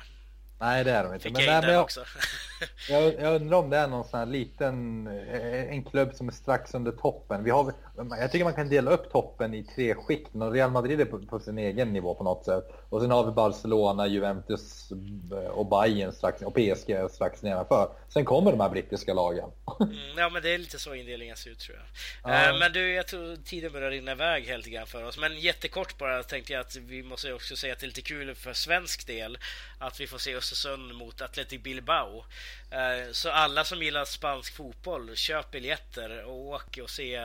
[0.62, 1.30] Nej det är de inte.
[1.30, 2.02] men, jag, men jag, också.
[2.90, 6.32] jag, jag, undrar om det är någon sån här liten, eh, en klubb som är
[6.32, 7.44] strax under toppen.
[7.44, 7.74] Vi har,
[8.20, 10.30] jag tycker man kan dela upp toppen i tre skikt.
[10.34, 12.68] Real Madrid är på, på, sin egen nivå på något sätt.
[12.90, 14.92] Och sen har vi Barcelona, Juventus
[15.32, 17.92] eh, och Bayern strax, och PSG strax nedanför.
[18.10, 19.50] Sen kommer de här brittiska lagen.
[19.80, 22.34] Mm, ja men det är lite så indelningen ser ut tror jag.
[22.34, 22.52] Ja.
[22.52, 25.18] Uh, men du, jag tror tiden börjar rinna iväg helt grann för oss.
[25.18, 28.36] Men jättekort bara tänkte jag att vi måste också säga att det är lite kul
[28.36, 29.38] för svensk del
[29.80, 32.18] att vi får se Östersund mot Athletic Bilbao.
[32.18, 37.20] Uh, så alla som gillar spansk fotboll, köp biljetter och åk och se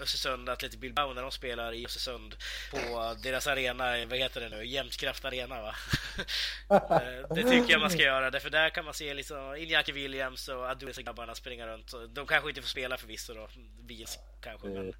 [0.00, 2.36] Östersund Athletic Bilbao när de spelar i Östersund
[2.70, 5.74] på deras arena, vad heter det nu, Jämtkraft Arena va?
[6.70, 10.48] Eh, det tycker jag man ska göra, för där kan man se liksom Iñaki Williams
[10.48, 11.94] och Adus grabbarna springa runt.
[12.08, 13.48] De kanske inte får spela förvisso då,
[13.86, 14.68] Vils kanske.
[14.68, 14.92] Men...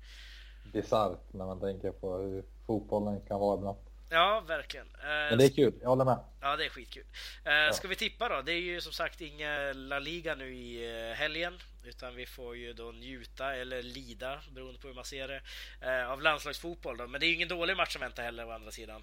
[0.73, 3.79] Bisarrt när man tänker på hur fotbollen kan vara ibland.
[4.11, 4.87] Ja, verkligen.
[5.03, 6.19] Men det är kul, jag håller med.
[6.41, 7.05] Ja, det är skitkul.
[7.45, 7.73] Ja.
[7.73, 8.43] Ska vi tippa då?
[8.43, 11.59] Det är ju som sagt inga La Liga nu i eh, helgen.
[11.85, 15.41] Utan vi får ju då njuta eller lida, beroende på hur man ser det,
[15.81, 16.97] eh, av landslagsfotboll.
[16.97, 17.07] Då.
[17.07, 19.03] Men det är ju ingen dålig match som väntar heller å andra sidan.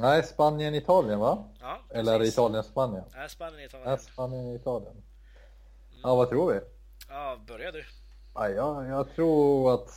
[0.00, 1.44] Nej, Spanien-Italien va?
[1.60, 3.04] Ja, Eller Italien-Spanien?
[3.14, 3.88] Nej, Spanien-Italien.
[3.88, 4.92] Nej, Spanien-Italien.
[4.92, 6.00] Mm.
[6.02, 6.60] Ja, vad tror vi?
[7.08, 7.84] Ja, börja du.
[8.34, 9.90] Ja, jag, jag tror att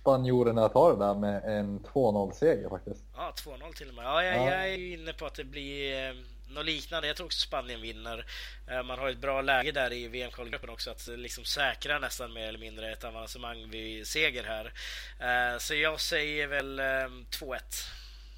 [0.00, 3.04] spanjorerna tar det där med en 2-0 seger faktiskt.
[3.16, 4.04] Ja, 2-0 till och med.
[4.04, 4.50] Ja, jag, ja.
[4.50, 6.14] jag är ju inne på att det blir eh,
[6.50, 7.08] något liknande.
[7.08, 8.26] Jag tror också Spanien vinner.
[8.70, 12.48] Eh, man har ett bra läge där i VM-kvalgruppen också att liksom säkra nästan mer
[12.48, 14.72] eller mindre ett avancemang vid seger här.
[15.20, 17.60] Eh, så jag säger väl 2-1.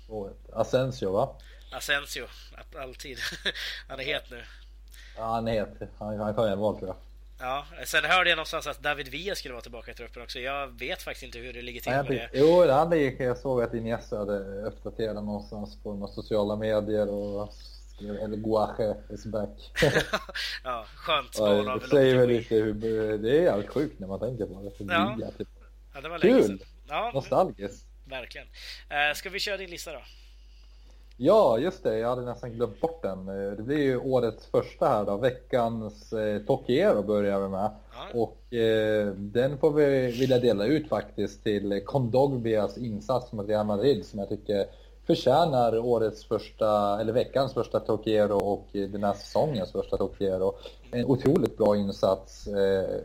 [0.09, 0.33] 2-1.
[0.53, 1.29] Asensio va?
[1.73, 2.27] Asensio,
[2.79, 3.19] alltid.
[3.89, 4.43] han är het nu.
[5.17, 5.91] Ja, han är het.
[5.99, 6.97] Han, han kan göra mål tror jag.
[7.39, 10.39] Ja, sen hörde jag någonstans att David Villa skulle vara tillbaka i truppen också.
[10.39, 12.29] Jag vet faktiskt inte hur det ligger till Nej, med det.
[12.33, 17.53] Jo, han gick, jag såg att Iniesta hade uppdaterat någonstans på några sociala medier och
[17.95, 19.73] skrev El Guache is back.
[20.65, 22.75] ja, skönt av Det säger väl lite hur,
[23.19, 24.95] det är allt sjukt när man tänker på det.
[24.95, 25.15] Ja.
[25.17, 25.49] Villa, typ.
[25.95, 26.65] ja, det var Kul!
[26.89, 27.87] Ja, Nostalgiskt.
[28.05, 28.47] Verkligen.
[28.47, 30.01] Uh, ska vi köra din lista då?
[31.17, 31.99] Ja, just det.
[31.99, 33.29] Jag hade nästan glömt bort den.
[33.29, 35.17] Eh, det blir ju årets första här då.
[35.17, 37.71] Veckans eh, Tokiero börjar vi med.
[37.95, 38.21] Ja.
[38.21, 44.07] Och eh, den får vi vilja dela ut faktiskt till Kondogbias insats mot Real Madrid
[44.07, 44.67] som jag tycker
[45.07, 50.55] förtjänar årets första, eller veckans första Tokiero och den här säsongens första Tokiero.
[50.91, 52.47] En otroligt bra insats.
[52.47, 53.01] Eh,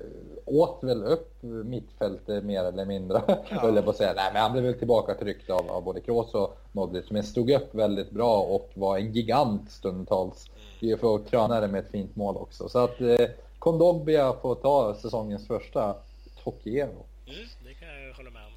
[0.48, 3.60] åt väl upp mittfältet mer eller mindre, ja.
[3.60, 4.14] höll jag på att säga.
[4.16, 7.52] Nej, men han blev väl tillbaka tryckt av, av både Kroos och Modric, men stod
[7.52, 10.50] upp väldigt bra och var en gigant stundtals.
[10.80, 12.70] Vi får kröna det med ett fint mål också.
[12.70, 13.28] Så att eh,
[13.60, 15.96] Kondogbia får ta säsongens första
[16.44, 17.06] Tokiero.
[17.26, 18.52] Mm, det kan jag hålla med om.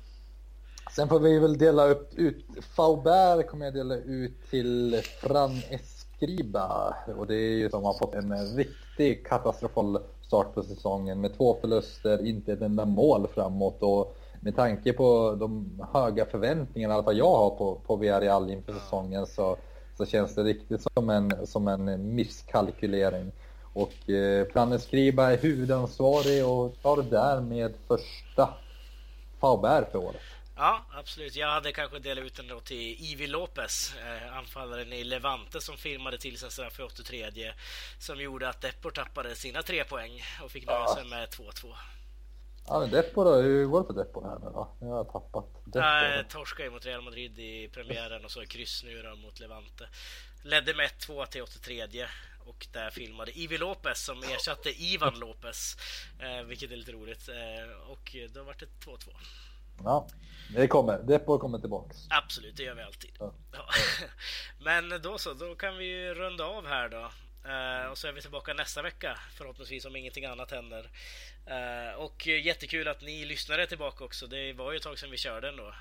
[0.97, 2.45] Sen får vi väl dela upp ut,
[2.76, 8.14] Faubert kommer jag dela ut till Fran Escriba och det är ju som har fått
[8.14, 9.99] en riktig katastrofal
[10.31, 15.37] start på säsongen med två förluster, inte ett enda mål framåt och med tanke på
[15.41, 19.57] de höga förväntningarna, i alla fall jag har på, på Villarreal inför säsongen så,
[19.97, 23.33] så känns det riktigt som en, som en misskalkylering.
[23.72, 28.49] Och eh, Skriba är huvudansvarig och tar därmed första
[29.41, 30.22] Faubert för året.
[30.61, 31.37] Ja, absolut.
[31.37, 35.77] Jag hade kanske delat ut den då till Ivi Lopez, eh, anfallaren i Levante som
[35.77, 37.53] filmade till sig straff för 83
[37.99, 41.75] som gjorde att Depor tappade sina tre poäng och fick nöja sig med 2-2.
[42.67, 43.35] Ja, men Depor då?
[43.35, 44.69] Hur går det för Depor här nu då?
[44.81, 45.47] Jag har tappat.
[45.75, 49.89] Nej, torskade ju mot Real Madrid i premiären och så kryss nu då mot Levante.
[50.43, 52.07] Ledde med 1-2 till 83
[52.47, 55.77] och där filmade Ivi Lopez som ersatte Ivan Lopez,
[56.19, 57.29] eh, vilket är lite roligt.
[57.29, 59.11] Eh, och då var det 2-2.
[59.85, 60.07] Ja,
[60.55, 60.99] det kommer.
[60.99, 61.97] Depor kommer tillbaks.
[62.11, 63.11] Absolut, det gör vi alltid.
[63.18, 63.33] Ja.
[63.53, 63.59] Ja.
[64.64, 67.11] Men då så, då kan vi runda av här då.
[67.47, 70.91] Uh, och så är vi tillbaka nästa vecka förhoppningsvis om ingenting annat händer.
[71.51, 74.26] Uh, och jättekul att ni lyssnade tillbaka också.
[74.26, 75.74] Det var ju ett tag sedan vi körde ändå.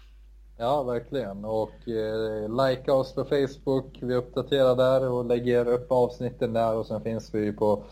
[0.57, 1.45] Ja, verkligen.
[1.45, 3.97] Och eh, likea oss på Facebook.
[4.01, 7.83] Vi uppdaterar där och lägger upp avsnitten där och sen finns vi på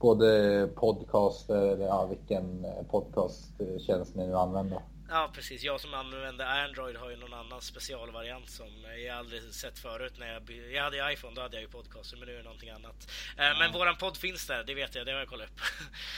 [0.00, 4.80] både podcast eller ja, vilken podcasttjänst ni nu använder.
[5.08, 8.66] Ja precis, jag som använder Android har ju någon annan specialvariant som
[9.06, 10.12] jag aldrig sett förut.
[10.18, 12.70] När jag, jag hade iPhone, då hade jag ju podcaster, men nu är det någonting
[12.70, 13.10] annat.
[13.38, 13.54] Eh, ja.
[13.58, 15.60] Men våran podd finns där, det vet jag, det har jag kollat upp.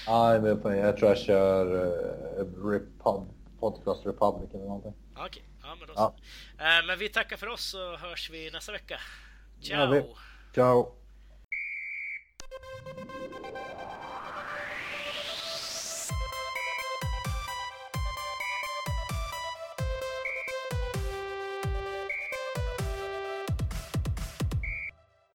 [0.06, 3.28] Ja, jag, på, jag tror jag kör uh, Repod,
[3.60, 4.94] Podcast Republic eller någonting.
[5.12, 5.42] Okej, okay.
[5.62, 6.14] ja men då så.
[6.58, 6.80] Ja.
[6.80, 9.00] Uh, men vi tackar för oss så hörs vi nästa vecka.
[9.60, 9.94] Ciao!
[9.94, 10.02] Ja.
[10.54, 10.94] Ciao!